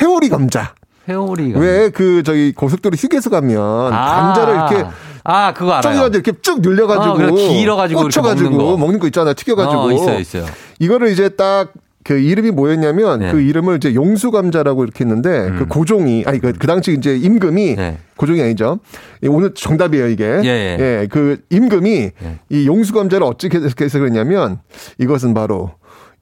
[0.00, 0.74] 회오리 감자.
[1.08, 1.66] 회오리 감자.
[1.66, 4.84] 왜 그 저기 고속도로 휴게소 가면 감자를 이렇게
[5.22, 5.82] 아, 그거 알아요.
[5.82, 8.76] 쪼개가지고 이렇게 쭉 늘려가지고 아, 그래, 길어가지고 꽂혀가지고 먹는 거.
[8.78, 9.34] 먹는 거 있잖아요.
[9.34, 10.46] 튀겨가지고 어, 있어요, 있어요.
[10.78, 11.72] 이거를 이제 딱
[12.02, 13.32] 그 이름이 뭐였냐면 네.
[13.32, 15.56] 그 이름을 이제 용수 감자라고 이렇게 했는데 음.
[15.58, 17.76] 그 고종이 아니 그, 그 당시 이제 임금이
[18.16, 18.80] 고종이 아니죠.
[19.22, 20.26] 이 오늘 정답이에요 이게.
[20.28, 20.44] 네.
[20.44, 21.06] 예, 예.
[21.10, 22.10] 그 임금이
[22.48, 24.60] 이 용수 감자를 어떻게 해서 그랬냐면
[24.98, 25.72] 이것은 바로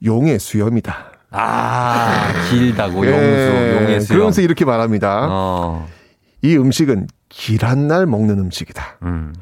[0.03, 1.11] 용의 수염이다.
[1.31, 4.17] 아, 길다고, 예, 용수, 용의 수염.
[4.17, 5.27] 그러면서 이렇게 말합니다.
[5.29, 5.87] 어.
[6.41, 8.97] 이 음식은 길한 날 먹는 음식이다.
[9.03, 9.33] 음.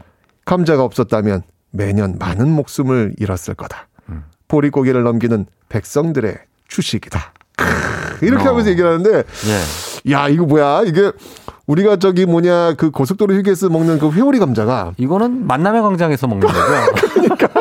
[0.46, 3.88] 감자가 없었다면 매년 많은 목숨을 잃었을 거다.
[4.10, 4.24] 음.
[4.48, 6.38] 보릿고개를 넘기는 백성들의
[6.68, 7.34] 주식이다.
[7.58, 8.52] 크, 이렇게 어.
[8.52, 10.12] 하면서 얘기를 하는데, 예.
[10.12, 10.84] 야, 이거 뭐야?
[10.86, 11.12] 이게
[11.66, 16.60] 우리가 저기 뭐냐, 그 고속도로 휴게소 먹는 그 회오리 감자가 이거는 만남의 광장에서 먹는 거죠.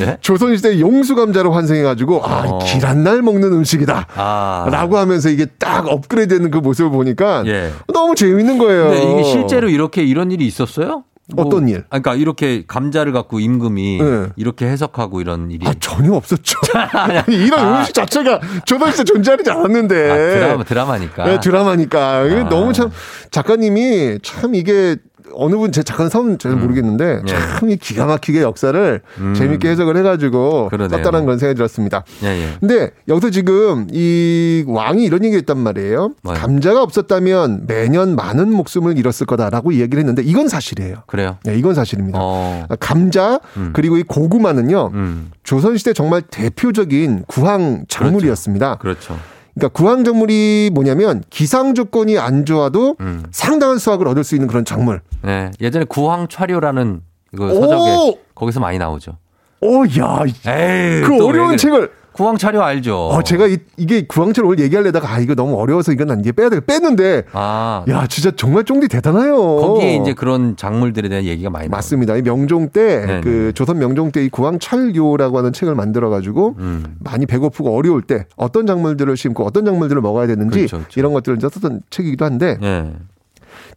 [0.00, 0.18] 예?
[0.20, 2.58] 조선시대 용수 감자로 환생해가지고, 아, 어.
[2.58, 4.06] 길한 날 먹는 음식이다.
[4.14, 4.68] 아.
[4.70, 7.72] 라고 하면서 이게 딱 업그레이드 되는 그 모습을 보니까 예.
[7.92, 8.90] 너무 재밌는 거예요.
[8.90, 11.04] 근데 이게 실제로 이렇게 이런 일이 있었어요?
[11.34, 11.78] 뭐, 어떤 일?
[11.90, 14.28] 아, 그러니까 이렇게 감자를 갖고 임금이 네.
[14.36, 16.58] 이렇게 해석하고 이런 일이 아, 전혀 없었죠.
[16.92, 17.78] 아니, 이런 아.
[17.78, 20.10] 음식 자체가 조선시대 존재하지 않았는데.
[20.10, 21.24] 아, 드라마 드라마니까.
[21.24, 22.18] 네, 드라마니까.
[22.20, 22.48] 아.
[22.48, 22.90] 너무 참
[23.30, 24.96] 작가님이 참 이게
[25.34, 27.30] 어느 분 제 작가 성은 잘 모르겠는데 예.
[27.30, 29.34] 참이 기가 막히게 역사를 음.
[29.34, 30.96] 재밌게 해석을 해가지고 그러네요.
[30.96, 32.04] 썼다는 그런 생각이 들었습니다.
[32.22, 32.48] 예, 예.
[32.58, 36.14] 근데 여기서 지금 이 왕이 이런 얘기했단 말이에요.
[36.22, 36.36] 뭐요?
[36.38, 41.02] 감자가 없었다면 매년 많은 목숨을 잃었을 거다라고 이야기를 했는데 이건 사실이에요.
[41.06, 41.36] 그래요?
[41.44, 42.18] 네, 이건 사실입니다.
[42.20, 42.66] 어.
[42.80, 43.70] 감자 음.
[43.74, 44.90] 그리고 이 고구마는요.
[44.94, 45.30] 음.
[45.44, 48.76] 조선시대 정말 대표적인 구황 작물이었습니다.
[48.76, 49.14] 그렇죠.
[49.14, 53.24] 그 러니까 구황 작물이 뭐냐면 기상 조건이 안 좋아도 음.
[53.30, 55.00] 상당한 수확을 얻을 수 있는 그런 작물.
[55.22, 55.50] 네.
[55.60, 57.02] 예전에 구황 차료라는
[57.34, 57.54] 이거 오!
[57.60, 59.18] 서적에 거기서 많이 나오죠.
[59.60, 61.56] 오, 야, 에이, 그 어려운.
[61.56, 61.90] 책을.
[62.18, 63.10] 구황차료 알죠?
[63.10, 66.48] 어, 제가 이, 게 구황차를 오늘 얘기하려다가 아 이거 너무 어려워서 이건 난 이제 빼야
[66.50, 67.24] 돼 뺐는데.
[67.32, 67.84] 아.
[67.88, 69.36] 야, 진짜 정말 쫑디 대단해요.
[69.36, 71.68] 거기에 이제 그런 작물들에 대한 얘기가 많이.
[71.68, 72.16] 맞습니다.
[72.16, 73.20] 이 명종 때.
[73.22, 76.96] 그 조선 명종 때 이 구황철교라고 하는 책을 만들어 가지고 음.
[76.98, 80.98] 많이 배고프고 어려울 때 어떤 작물들을 심고 어떤 작물들을 먹어야 되는지 그렇죠, 그렇죠.
[81.00, 82.92] 이런 것들을 이제 썼던 책이기도 한데 예.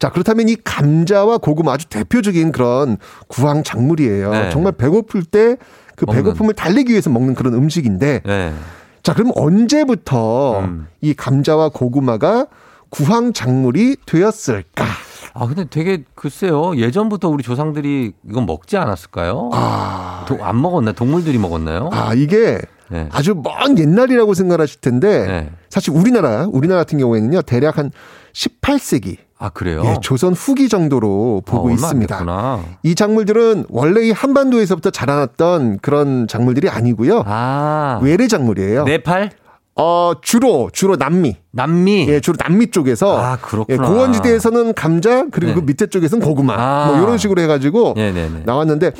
[0.00, 2.96] 자 그렇다면 이 감자와 고구마 아주 대표적인 그런
[3.28, 4.30] 구황 작물이에요.
[4.32, 4.50] 네.
[4.50, 5.56] 정말 배고플 때
[6.06, 6.22] 그 먹는.
[6.24, 8.52] 배고픔을 달래기 위해서 먹는 그런 음식인데 예.
[9.02, 10.86] 자 그럼 언제부터 음.
[11.00, 12.46] 이 감자와 고구마가
[12.90, 14.84] 구황 작물이 되었을까?
[15.34, 16.76] 아, 근데 되게 글쎄요.
[16.76, 19.50] 예전부터 우리 조상들이 이건 먹지 않았을까요?
[20.26, 20.92] 도- 안 먹었나?
[20.92, 21.88] 동물들이 먹었나요?
[21.90, 22.58] 아 이게
[22.90, 23.08] 네.
[23.10, 25.50] 아주 먼 옛날이라고 생각하실 텐데 네.
[25.70, 27.90] 사실 우리나라 우리나라 같은 경우에는요 대략 한
[28.34, 29.82] 18세기 아, 그래요?
[29.84, 32.60] 예, 조선 후기 정도로 보고 아, 있습니다.
[32.84, 37.24] 이 작물들은 원래 이 한반도에서부터 자라났던 그런 작물들이 아니고요.
[37.26, 37.98] 아.
[38.04, 38.84] 외래 작물이에요.
[38.84, 39.30] 네팔?
[39.74, 41.38] 어, 주로 주로 남미.
[41.50, 42.06] 남미.
[42.08, 43.88] 예, 주로 남미 쪽에서 아, 예, 그렇구나.
[43.88, 45.54] 고원지대에서는 감자 그리고 네.
[45.54, 46.86] 그 밑에 쪽에서는 고구마 아.
[46.86, 48.42] 뭐 이런 식으로 해가지고 네네네.
[48.44, 48.92] 나왔는데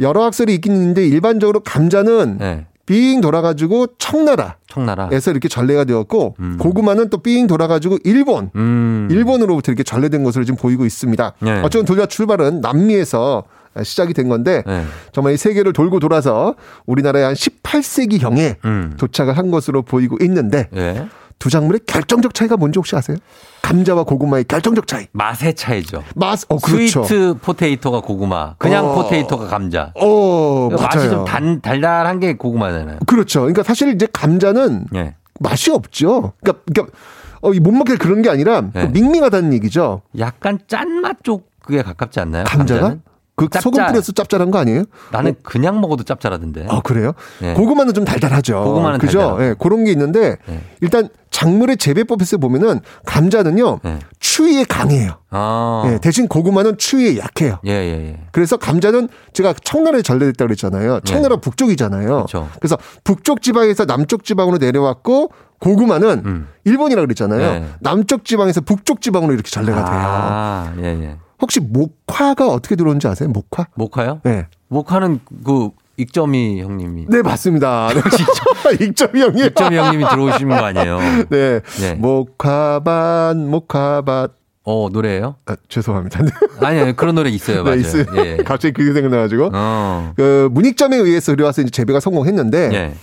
[0.00, 2.66] 여러 학설이 있긴 있는데 일반적으로 감자는 네.
[2.86, 5.08] 빙 돌아가지고 청나라 청나라.
[5.12, 6.56] 에서 이렇게 전래가 되었고 음.
[6.58, 9.08] 고구마는 또삥 돌아가지고 일본 음.
[9.10, 11.32] 일본으로부터 이렇게 전래된 것으로 지금 보이고 있습니다.
[11.40, 11.60] 네.
[11.62, 13.44] 어쨌든 둘다 출발은 남미에서
[13.82, 14.84] 시작이 된 건데 네.
[15.12, 16.54] 정말 이 세계를 돌고 돌아서
[16.86, 18.94] 우리나라에 한 18세기경에 음.
[18.96, 21.06] 도착을 한 것으로 보이고 있는데 예.
[21.38, 23.18] 두 작물의 결정적 차이가 뭔지 혹시 아세요?
[23.62, 25.06] 감자와 고구마의 결정적 차이.
[25.12, 26.02] 맛의 차이죠.
[26.14, 27.04] 맛, 어, 그렇죠.
[27.04, 28.94] sweet potato가 고구마, 그냥 어.
[28.94, 29.92] potato가 감자.
[30.00, 31.10] 어, 맛이 맞아요.
[31.10, 33.00] 좀 단, 달달한 게 고구마잖아요.
[33.06, 33.40] 그렇죠.
[33.40, 35.14] 그러니까 사실 이제 감자는 예.
[35.40, 36.32] 맛이 없죠.
[36.42, 36.96] 그러니까, 그러니까
[37.42, 38.86] 어, 이 못 먹게 그런 게 아니라 네.
[38.86, 40.02] 그 밍밍하다는 얘기죠.
[40.18, 42.44] 약간 짠맛 쪽에 가깝지 않나요?
[42.44, 42.80] 감자가?
[42.80, 43.02] 감자는?
[43.36, 43.62] 그 짭짤.
[43.62, 44.84] 소금 뿌려서 짭짤한 거 아니에요?
[45.12, 46.66] 나는 그냥 먹어도 짭짤하던데.
[46.70, 47.12] 아, 그래요?
[47.42, 47.52] 예.
[47.52, 48.64] 고구마는 좀 달달하죠.
[48.64, 49.18] 고구마는 그죠?
[49.18, 49.44] 달달하고.
[49.44, 50.60] 예, 그런 게 있는데 예.
[50.80, 53.80] 일단 작물의 재배법에서 보면은 감자는요.
[53.84, 53.98] 예.
[54.20, 55.18] 추위에 강해요.
[55.28, 55.82] 아.
[55.86, 57.58] 예, 대신 고구마는 추위에 약해요.
[57.66, 58.20] 예, 예, 예.
[58.32, 61.00] 그래서 감자는 제가 청나라에 전래됐다고 그랬잖아요.
[61.00, 62.02] 청나라 북쪽이잖아요.
[62.04, 62.06] 예.
[62.06, 62.48] 그렇죠.
[62.58, 65.30] 그래서 북쪽 지방에서 남쪽 지방으로 내려왔고
[65.60, 66.48] 고구마는 음.
[66.64, 67.52] 일본이라고 그랬잖아요.
[67.52, 67.68] 네.
[67.80, 70.00] 남쪽 지방에서 북쪽 지방으로 이렇게 전래가 돼요.
[70.02, 71.16] 아, 예, 예.
[71.40, 73.28] 혹시 목화가 어떻게 들어오는지 아세요?
[73.28, 73.66] 목화?
[73.74, 74.20] 모카요?
[74.24, 74.46] 네.
[74.68, 77.06] 모카는 그 익점이 형님이.
[77.08, 77.88] 네, 맞습니다.
[78.80, 79.46] 익점이 형님.
[79.46, 80.98] 익점이 형님이 들어오시는 거 아니에요?
[81.30, 81.60] 네.
[81.80, 81.94] 네.
[81.94, 84.32] 목화밭, 목화밭.
[84.68, 85.36] 어, 노래예요?
[85.46, 86.20] 아, 죄송합니다.
[86.60, 87.58] 아니, 아니, 그런 노래 있어요.
[87.58, 87.76] 네, 맞아요.
[87.78, 88.04] 있어요.
[88.16, 88.36] 예.
[88.38, 89.50] 갑자기 그게 생각나가지고.
[89.54, 90.12] 어.
[90.16, 92.70] 그, 문익점에 의해서 들어와서 이제 재배가 성공했는데.
[92.72, 92.94] 예.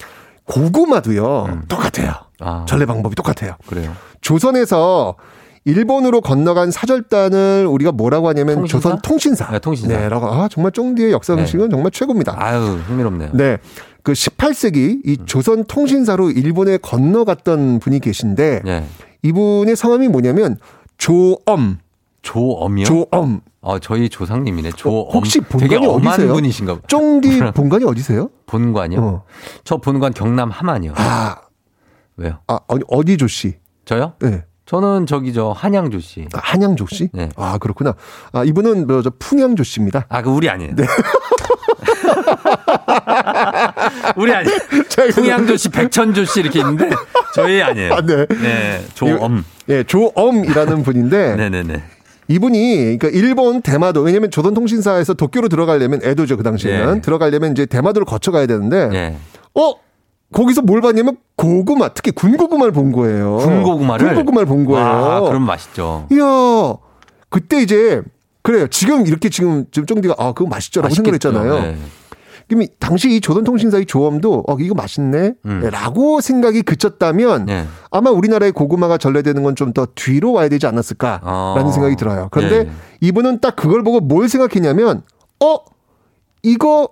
[0.45, 1.61] 고구마도요.
[1.69, 2.11] 똑같아요.
[2.41, 2.65] 아.
[2.67, 3.55] 전래 방법이 똑같아요.
[3.65, 3.95] 그래요.
[4.19, 5.15] 조선에서
[5.65, 8.79] 일본으로 건너간 사절단을 우리가 뭐라고 하냐면 통신사?
[8.89, 9.51] 조선 통신사.
[9.51, 9.97] 네, 통신사.
[9.97, 10.27] 네, 라고.
[10.27, 12.35] 아, 정말 쫑디의 역사 음식은 정말 최고입니다.
[12.37, 13.31] 아유, 흥미롭네요.
[13.33, 13.57] 네.
[14.01, 15.25] 그 18세기 이 음.
[15.25, 18.83] 조선 통신사로 일본에 건너갔던 분이 계신데 예.
[19.21, 20.57] 이분의 성함이 뭐냐면
[20.97, 21.77] 조엄.
[22.21, 22.85] 조엄이요?
[22.85, 23.41] 조엄.
[23.61, 24.71] 어, 저희 조상님이네.
[24.71, 25.09] 조엄.
[25.13, 26.33] 혹시 본관이 어디세요?
[26.33, 26.79] 분이신가.
[26.87, 28.29] 쫑디 본관이 어디세요?
[28.45, 29.01] 본관이요?
[29.01, 29.23] 어.
[29.63, 30.93] 저 본관 경남 함안이요.
[30.97, 31.37] 아,
[32.17, 32.39] 왜요?
[32.47, 33.55] 아 어디, 어디 조씨?
[33.85, 34.13] 저요?
[34.19, 34.43] 네.
[34.73, 36.25] 저는 저기 저 한양조 씨.
[36.33, 37.07] 아, 한양조 씨?
[37.13, 37.29] 네.
[37.35, 37.93] 아, 그렇구나.
[38.31, 40.07] 아, 이분은 뭐, 저 풍양조 씨입니다.
[40.09, 40.73] 아, 그 우리 아니에요.
[40.75, 40.87] 네.
[44.17, 44.57] 우리 아니에요.
[45.13, 46.89] 풍양조 씨, 백천조 씨 이렇게 있는데
[47.35, 47.93] 저희 아니에요.
[47.93, 48.25] 아, 네.
[48.25, 48.83] 네.
[48.95, 49.45] 조엄.
[49.69, 51.83] 예, 조엄이라는 분인데 네네네.
[52.29, 57.01] 이분이 그러니까 일본 대마도 왜냐면 조선통신사에서 도쿄로 들어가려면 에도죠 그 당시에는 예.
[57.01, 59.17] 들어가려면 이제 대마도를 거쳐 가야 되는데 예.
[59.53, 59.75] 어
[60.33, 63.37] 거기서 뭘 봤냐면 고구마 특히 군고구마를 본 거예요.
[63.37, 64.07] 군고구마를?
[64.07, 64.85] 군고구마를 본 거예요.
[64.85, 66.07] 아, 그럼 맛있죠.
[66.11, 66.75] 이야
[67.29, 68.01] 그때 이제
[68.41, 68.67] 그래요.
[68.67, 71.31] 지금 이렇게 지금 지금 쫑디가 아 그거 맛있죠라고 맛있겠죠.
[71.31, 71.61] 생각했잖아요.
[71.71, 71.77] 네.
[72.49, 75.69] 그럼 이 당시 이 조선통신사의 조엄도 어 이거 맛있네 음.
[75.71, 77.65] 라고 생각이 그쳤다면 네.
[77.89, 81.23] 아마 우리나라의 고구마가 전래되는 건 좀 더 뒤로 와야 되지 않았을까라는
[81.67, 81.71] 아.
[81.71, 82.27] 생각이 들어요.
[82.31, 82.71] 그런데 네.
[82.99, 85.03] 이분은 딱 그걸 보고 뭘 생각했냐면
[85.43, 85.57] 어
[86.43, 86.89] 이거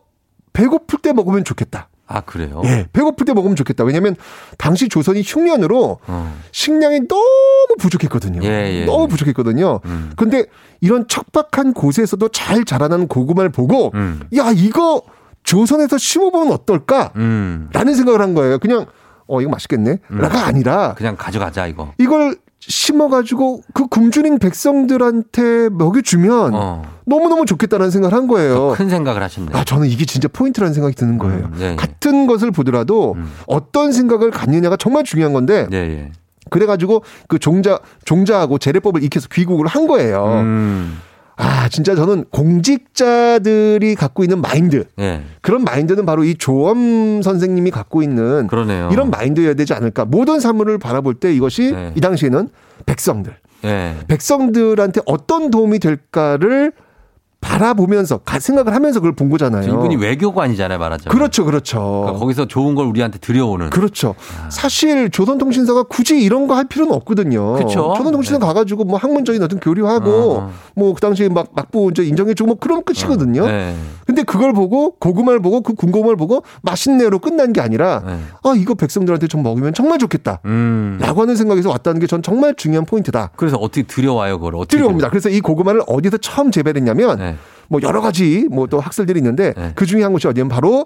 [0.53, 1.89] 배고플 때 먹으면 좋겠다.
[2.13, 2.61] 아, 그래요?
[2.65, 3.83] 예, 배고플 때 먹으면 좋겠다.
[3.83, 4.15] 왜냐하면
[4.57, 6.41] 당시 조선이 흉년으로 어.
[6.51, 8.41] 식량이 너무 부족했거든요.
[8.43, 8.85] 예, 예.
[8.85, 9.79] 너무 부족했거든요.
[9.85, 10.11] 음.
[10.17, 10.45] 근데
[10.81, 14.21] 이런 척박한 곳에서도 잘 자라나는 고구마를 보고 음.
[14.35, 15.01] 야 이거
[15.43, 17.11] 조선에서 심어보면 어떨까?
[17.15, 17.69] 음.
[17.73, 18.59] 라는 생각을 한 거예요.
[18.59, 18.85] 그냥
[19.27, 19.99] 어 이거 맛있겠네.
[20.09, 21.93] 라가 아니라 그냥 가져가자, 이거.
[21.97, 26.83] 이걸 심어가지고 그 굶주린 백성들한테 먹여주면 어.
[27.05, 28.73] 너무너무 좋겠다는 생각을 한 거예요.
[28.75, 29.57] 큰 생각을 하셨네요.
[29.57, 31.45] 아, 저는 이게 진짜 포인트라는 생각이 드는 거예요.
[31.45, 31.75] 음, 네, 예.
[31.75, 33.15] 같은 것을 보더라도
[33.47, 36.11] 어떤 생각을 갖느냐가 정말 중요한 건데 네, 예.
[36.49, 40.25] 그래가지고 그 종자 종자하고 재배법을 익혀서 귀국을 한 거예요.
[40.43, 40.99] 음.
[41.41, 45.21] 아 진짜 저는 공직자들이 갖고 있는 마인드 예.
[45.41, 48.89] 그런 마인드는 바로 이 조엄 선생님이 갖고 있는 그러네요.
[48.91, 50.05] 이런 마인드여야 되지 않을까.
[50.05, 51.93] 모든 사물을 바라볼 때 이것이 네.
[51.95, 52.49] 이 당시에는
[52.85, 53.35] 백성들
[53.65, 53.95] 예.
[54.07, 56.73] 백성들한테 어떤 도움이 될까를
[57.41, 59.63] 바라보면서 가- 생각을 하면서 그걸 본 거잖아요.
[59.73, 61.11] 이분이 외교관이잖아요, 말하자면.
[61.11, 61.79] 그렇죠, 그렇죠.
[62.03, 63.71] 그러니까 거기서 좋은 걸 우리한테 들여오는.
[63.71, 64.15] 그렇죠.
[64.49, 67.53] 사실 조선통신사가 굳이 이런 거 할 필요는 없거든요.
[67.55, 67.93] 그쵸.
[67.97, 68.45] 조선통신사 네.
[68.45, 70.51] 가가지고 뭐 학문적인 어떤 교류하고 어.
[70.75, 73.45] 뭐그 당시에 막 막부 이제 인정해주고 뭐 그런 끝이거든요.
[73.47, 73.73] 네.
[74.05, 78.19] 근데 그걸 보고 고구마를 보고 그 군고구마를 보고 맛있네로 끝난 게 아니라 네.
[78.43, 80.41] 아 이거 백성들한테 좀 먹으면 정말 좋겠다.
[80.45, 80.97] 음.
[81.01, 83.31] 라고 하는 생각에서 왔다는 게 전 정말 중요한 포인트다.
[83.37, 84.55] 그래서 어떻게 들여와요, 그걸?
[84.57, 85.09] 어떻게 들여옵니다.
[85.09, 87.30] 그래서 이 고구마를 어디서 처음 재배를 했냐면 네.
[87.71, 89.71] 뭐 여러 가지 뭐 또 학설들이 있는데 네.
[89.75, 90.85] 그 중에 한 곳이 어디냐면 바로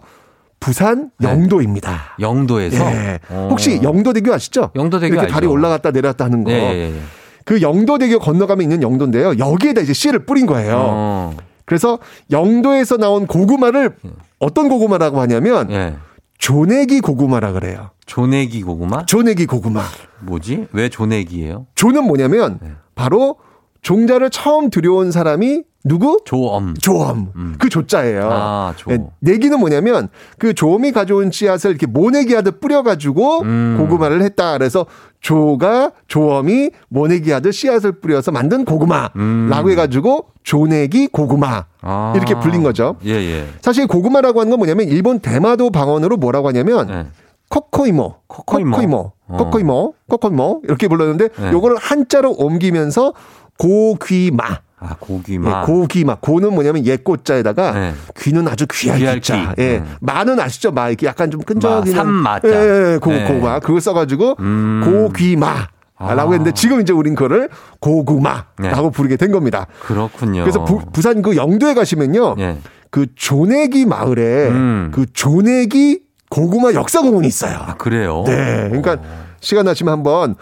[0.59, 2.15] 부산 영도입니다.
[2.19, 2.85] 영도에서?
[2.91, 3.19] 예.
[3.29, 3.47] 어.
[3.51, 4.71] 혹시 영도대교 아시죠?
[4.75, 5.33] 영도대교 이렇게 알죠.
[5.33, 6.51] 다리 올라갔다 내려갔다 하는 거.
[6.51, 6.99] 예, 예, 예.
[7.43, 9.37] 그 영도대교 건너가면 있는 영도인데요.
[9.37, 10.75] 여기에다 이제 씨를 뿌린 거예요.
[10.79, 11.35] 어.
[11.65, 11.99] 그래서
[12.31, 13.95] 영도에서 나온 고구마를
[14.39, 15.95] 어떤 고구마라고 하냐면 예.
[16.37, 17.91] 조내기 고구마라 그래요.
[18.05, 19.05] 조내기 고구마?
[19.05, 19.83] 조내기 고구마.
[20.21, 20.67] 뭐지?
[20.71, 21.65] 왜 조내기예요?
[21.75, 22.71] 조는 뭐냐면 네.
[22.95, 23.35] 바로
[23.81, 26.19] 종자를 처음 들여온 사람이 누구?
[26.25, 26.73] 조엄.
[26.73, 27.55] 조엄.
[27.59, 28.27] 그 조자예요.
[28.31, 28.89] 아, 조.
[28.89, 30.09] 네, 내기는 뭐냐면
[30.39, 33.75] 그 조엄이 가져온 씨앗을 이렇게 모내기 하듯 뿌려가지고 음.
[33.79, 34.57] 고구마를 했다.
[34.57, 34.87] 그래서
[35.21, 41.63] 조가 조엄이 모내기 하듯 씨앗을 뿌려서 만든 고구마라고 해가지고 조내기 고구마 음.
[41.81, 42.13] 아.
[42.15, 42.95] 이렇게 불린 거죠.
[43.05, 43.47] 예, 예.
[43.61, 47.05] 사실 고구마라고 하는 건 뭐냐면 일본 대마도 방언으로 뭐라고 하냐면 네.
[47.49, 48.71] こうこういも, こうこういも.
[48.71, 49.37] こうこういも, 어.
[49.37, 51.51] こうこういも, こうこういも 이렇게 불렀는데 네.
[51.51, 53.13] 요거를 한자로 옮기면서
[53.59, 54.64] 고귀마.
[54.79, 55.61] 아, 고기마.
[55.61, 56.17] 예, 고귀마.
[56.19, 57.93] 고는 뭐냐면 옛꽃자에다가 네.
[58.17, 59.53] 귀는 아주 귀할 귀자.
[59.55, 59.61] 귀.
[59.61, 59.79] 예.
[59.79, 59.83] 네.
[60.01, 60.71] 마는 아시죠?
[60.71, 62.49] 마 이렇게 약간 좀 끈적이는 마, 산마자.
[62.49, 63.25] 예, 예, 고 네.
[63.25, 63.59] 고마.
[63.59, 64.81] 그걸 써 가지고 음.
[64.85, 65.67] 고귀마.
[65.97, 66.33] 라고 아.
[66.33, 67.49] 했는데 지금 이제 우린 그거를
[67.79, 68.91] 고구마라고 네.
[68.91, 69.65] 부르게 된 겁니다.
[69.79, 70.41] 그렇군요.
[70.41, 72.35] 그래서 부, 부산 그 영도에 가시면요.
[72.39, 72.57] 예.
[72.91, 74.91] 그 조내기 마을에 음.
[74.93, 77.57] 그 조내기 고구마 역사 공원이 있어요.
[77.59, 78.23] 아, 그래요?
[78.25, 78.67] 네.
[78.69, 78.97] 그러니까
[79.39, 80.35] 시간 나시면 한번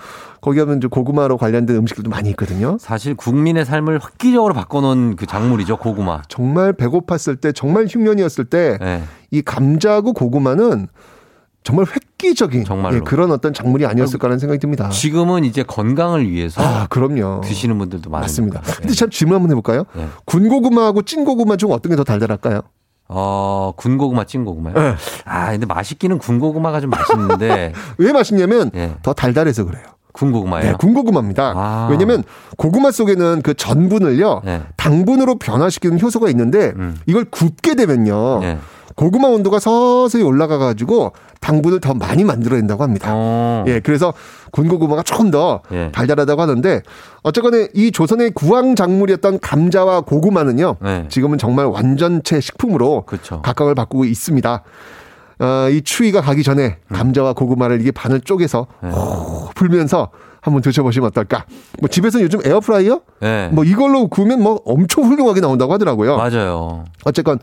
[0.44, 2.76] 거기 가면 이제 고구마로 관련된 음식들도 많이 있거든요.
[2.78, 6.22] 사실 국민의 삶을 획기적으로 바꿔놓은 그 작물이죠, 고구마.
[6.28, 9.04] 정말 배고팠을 때, 정말 흉년이었을 때, 네.
[9.32, 10.89] 이 감자하고 고구마는
[11.64, 12.98] 정말 획기적인 정말로.
[12.98, 14.89] 예, 그런 어떤 작물이 아니었을까라는 생각이 듭니다.
[14.89, 17.39] 지금은 이제 건강을 위해서 아, 그럼요.
[17.41, 18.60] 드시는 분들도 많습니다.
[18.60, 18.82] 맞습니다.
[18.82, 19.86] 근데 참 질문 한번 해볼까요?
[19.96, 20.08] 네.
[20.26, 22.60] 군고구마하고 찐고구마 중 어떤 게 더 달달할까요?
[23.08, 24.74] 어, 군고구마, 찐고구마요?
[24.74, 24.96] 네.
[25.24, 27.72] 아, 근데 맛있기는 군고구마가 좀 맛있는데.
[27.98, 28.96] 왜 맛있냐면 예.
[29.04, 29.84] 더 달달해서 그래요.
[30.14, 30.72] 군고구마예요?
[30.72, 31.53] 네, 군고구마입니다.
[31.55, 31.88] 아.
[31.91, 32.24] 왜냐면
[32.57, 34.61] 고구마 속에는 그 전분을요 네.
[34.78, 36.95] 당분으로 변화시키는 효소가 있는데 음.
[37.05, 38.57] 이걸 굽게 되면요 네.
[38.95, 43.09] 고구마 온도가 서서히 올라가 가지고 당분을 더 많이 만들어낸다고 합니다.
[43.11, 43.66] 어.
[43.68, 44.14] 예, 그래서
[44.51, 45.91] 군고구마가 조금 더 예.
[45.91, 46.82] 달달하다고 하는데
[47.24, 51.05] 어쨌거나 이 조선의 구황 작물이었던 감자와 고구마는요 네.
[51.09, 53.41] 지금은 정말 완전체 식품으로 그쵸.
[53.41, 54.64] 각광을 받고 있습니다.
[55.40, 56.96] 어, 이 추위가 가기 전에 음.
[56.96, 58.90] 감자와 고구마를 이게 반을 쪼개서 네.
[58.90, 60.10] 호 불면서
[60.42, 61.46] 한번 드셔보시면 어떨까?
[61.80, 63.50] 뭐 집에서 요즘 에어프라이어 네.
[63.54, 66.18] 뭐 이걸로 구우면 뭐 엄청 훌륭하게 나온다고 하더라고요.
[66.18, 66.84] 맞아요.
[67.06, 67.40] 어쨌건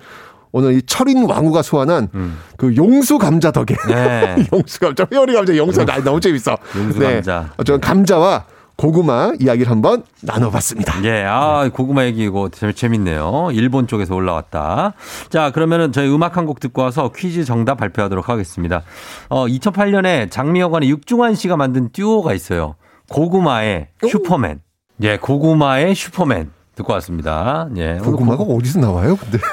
[0.53, 2.09] 오늘 이 철인 왕후가 소환한
[2.57, 3.89] 그 용수 감자 덕에 음.
[3.89, 4.37] 네.
[4.53, 6.57] 용수 감자 회오리 감자 용수 감자 너무 재밌어.
[6.77, 7.15] 용수 네.
[7.15, 7.51] 감자.
[7.57, 8.45] 어쨌든 감자와
[8.85, 11.05] 고구마 이야기를 한번 나눠봤습니다.
[11.05, 13.51] 예, 아, 고구마 얘기 이거 재- 재밌네요.
[13.53, 14.95] 일본 쪽에서 올라왔다.
[15.29, 18.81] 자, 그러면은 저희 음악 한 곡 듣고 와서 퀴즈 정답 발표하도록 하겠습니다.
[19.29, 22.77] 어, 2008년에 장미여관의 육중완 씨가 만든 듀오가 있어요.
[23.11, 24.63] 고구마의 슈퍼맨.
[25.03, 26.51] 예, 고구마의 슈퍼맨.
[26.77, 27.69] 듣고 왔습니다.
[27.77, 27.99] 예.
[28.03, 29.17] 고구마가 어디서 나와요?
[29.17, 29.45] 근데 내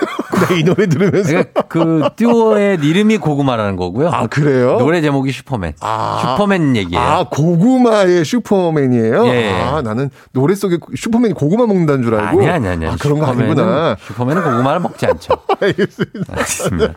[0.58, 4.10] 이 노래 들으면서 그러니까 그 듀오의 이름이 고구마라는 거고요.
[4.10, 4.78] 아 그래요?
[4.78, 5.74] 노래 제목이 슈퍼맨.
[6.22, 7.04] 슈퍼맨 얘기예요.
[7.04, 9.28] 아 고구마의 슈퍼맨이에요?
[9.28, 9.52] 예.
[9.52, 12.86] 아 나는 노래 속에 슈퍼맨이 고구마 먹는다는 줄 알고 아니, 아니, 아니.
[12.86, 13.96] 아, 그런 거 아니구나.
[14.02, 15.34] 슈퍼맨은 고구마를 먹지 않죠.
[15.60, 16.34] 알겠습니다.
[16.34, 16.94] 알겠습니다.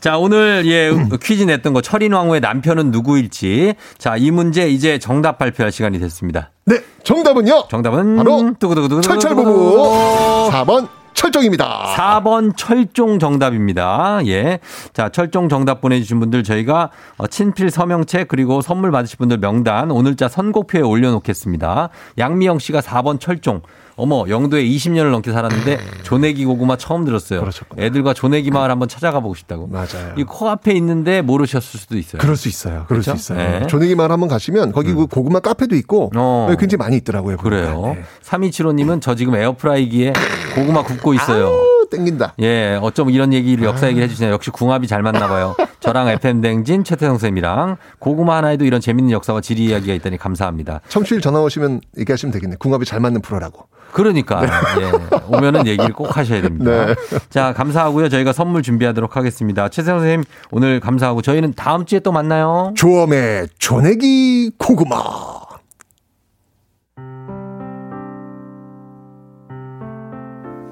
[0.00, 0.92] 자, 오늘 예,
[1.22, 3.74] 퀴즈 냈던 거 철인왕후의 남편은 누구일지.
[3.98, 6.50] 자, 이 문제 이제 정답 발표할 시간이 됐습니다.
[6.66, 7.68] 네, 정답은요.
[7.68, 11.94] 정답은 바로 두구두구두구 철철부부 4번 철종입니다.
[11.96, 14.20] 4번 철종 정답입니다.
[14.26, 14.58] 예.
[14.92, 20.28] 자, 철종 정답 보내주신 분들 저희가 어, 친필 서명책 그리고 선물 받으실 분들 명단 오늘자
[20.28, 21.88] 선곡표에 올려놓겠습니다.
[22.18, 23.62] 양미영 씨가 4번 철종.
[23.96, 27.44] 어머, 영도에 20년을 넘게 살았는데 조내기 고구마 처음 들었어요.
[27.78, 29.66] 애들과 조내기 마을 한번 찾아가 보고 싶다고.
[29.68, 30.14] 맞아요.
[30.16, 32.20] 이 코앞에 있는데 모르셨을 수도 있어요.
[32.20, 32.84] 그럴 수 있어요.
[32.88, 33.16] 그럴 그렇죠?
[33.16, 33.38] 수 있어요.
[33.38, 33.58] 네.
[33.62, 33.68] 음.
[33.68, 36.46] 조내기만 한번 가시면 거기 그 고구마 카페도 있고 어.
[36.50, 37.36] 네, 굉장히 많이 있더라고요.
[37.36, 37.96] 그래요.
[38.22, 40.12] 3275님은 저 지금 에어프라이기에
[40.54, 41.46] 고구마 굽고 있어요.
[41.46, 42.34] 아우, 땡긴다.
[42.40, 44.32] 예, 어쩜 이런 얘기를 역사 얘기를 해주시네요.
[44.32, 45.54] 역시 궁합이 잘 맞나 봐요.
[45.80, 50.80] 저랑 FM 댕진 최태성 쌤이랑 고구마 하나에도 이런 재밌는 역사와 지리 이야기가 있다니 감사합니다.
[50.88, 52.56] 청취율 전화 오시면 얘기하시면 되겠네.
[52.58, 53.66] 궁합이 잘 맞는 프로라고.
[53.94, 54.42] 그러니까
[54.80, 54.92] 예,
[55.28, 56.86] 오면은 얘기를 꼭 하셔야 됩니다.
[56.86, 56.94] 네.
[57.30, 58.08] 자, 감사하고요.
[58.08, 59.68] 저희가 선물 준비하도록 하겠습니다.
[59.68, 62.74] 최태성 선생님 오늘 감사하고 저희는 다음 주에 또 만나요.
[62.76, 64.96] 조엄의 조내기 고구마.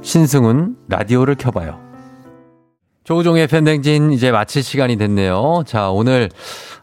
[0.02, 1.91] 신승훈 라디오를 켜봐요.
[3.04, 5.64] 조우종의 팬댕진 이제 마칠 시간이 됐네요.
[5.66, 6.28] 자, 오늘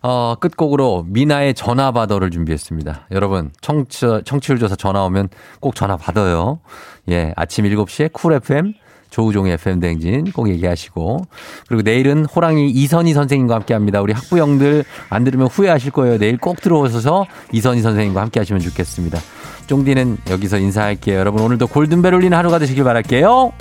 [0.02, 3.08] 어, 끝곡으로 미나의 전화 받아를 준비했습니다.
[3.12, 6.60] 여러분, 청취, 청취율 조사 전화 오면 꼭 전화 받아요.
[7.10, 8.74] 예, 아침 7시에 쿨 FM
[9.10, 11.22] 조우종의 FM 댕진 꼭 얘기하시고
[11.68, 14.02] 그리고 내일은 호랑이 이선희 선생님과 함께 합니다.
[14.02, 16.18] 우리 학부형들 안 들으면 후회하실 거예요.
[16.18, 19.20] 내일 꼭 들어오셔서 이선희 선생님과 함께 하시면 좋겠습니다.
[19.68, 21.18] 쫑디는 여기서 인사할게요.
[21.18, 23.52] 여러분 오늘도 골든벨 울리는 하루가 되시길 바랄게요.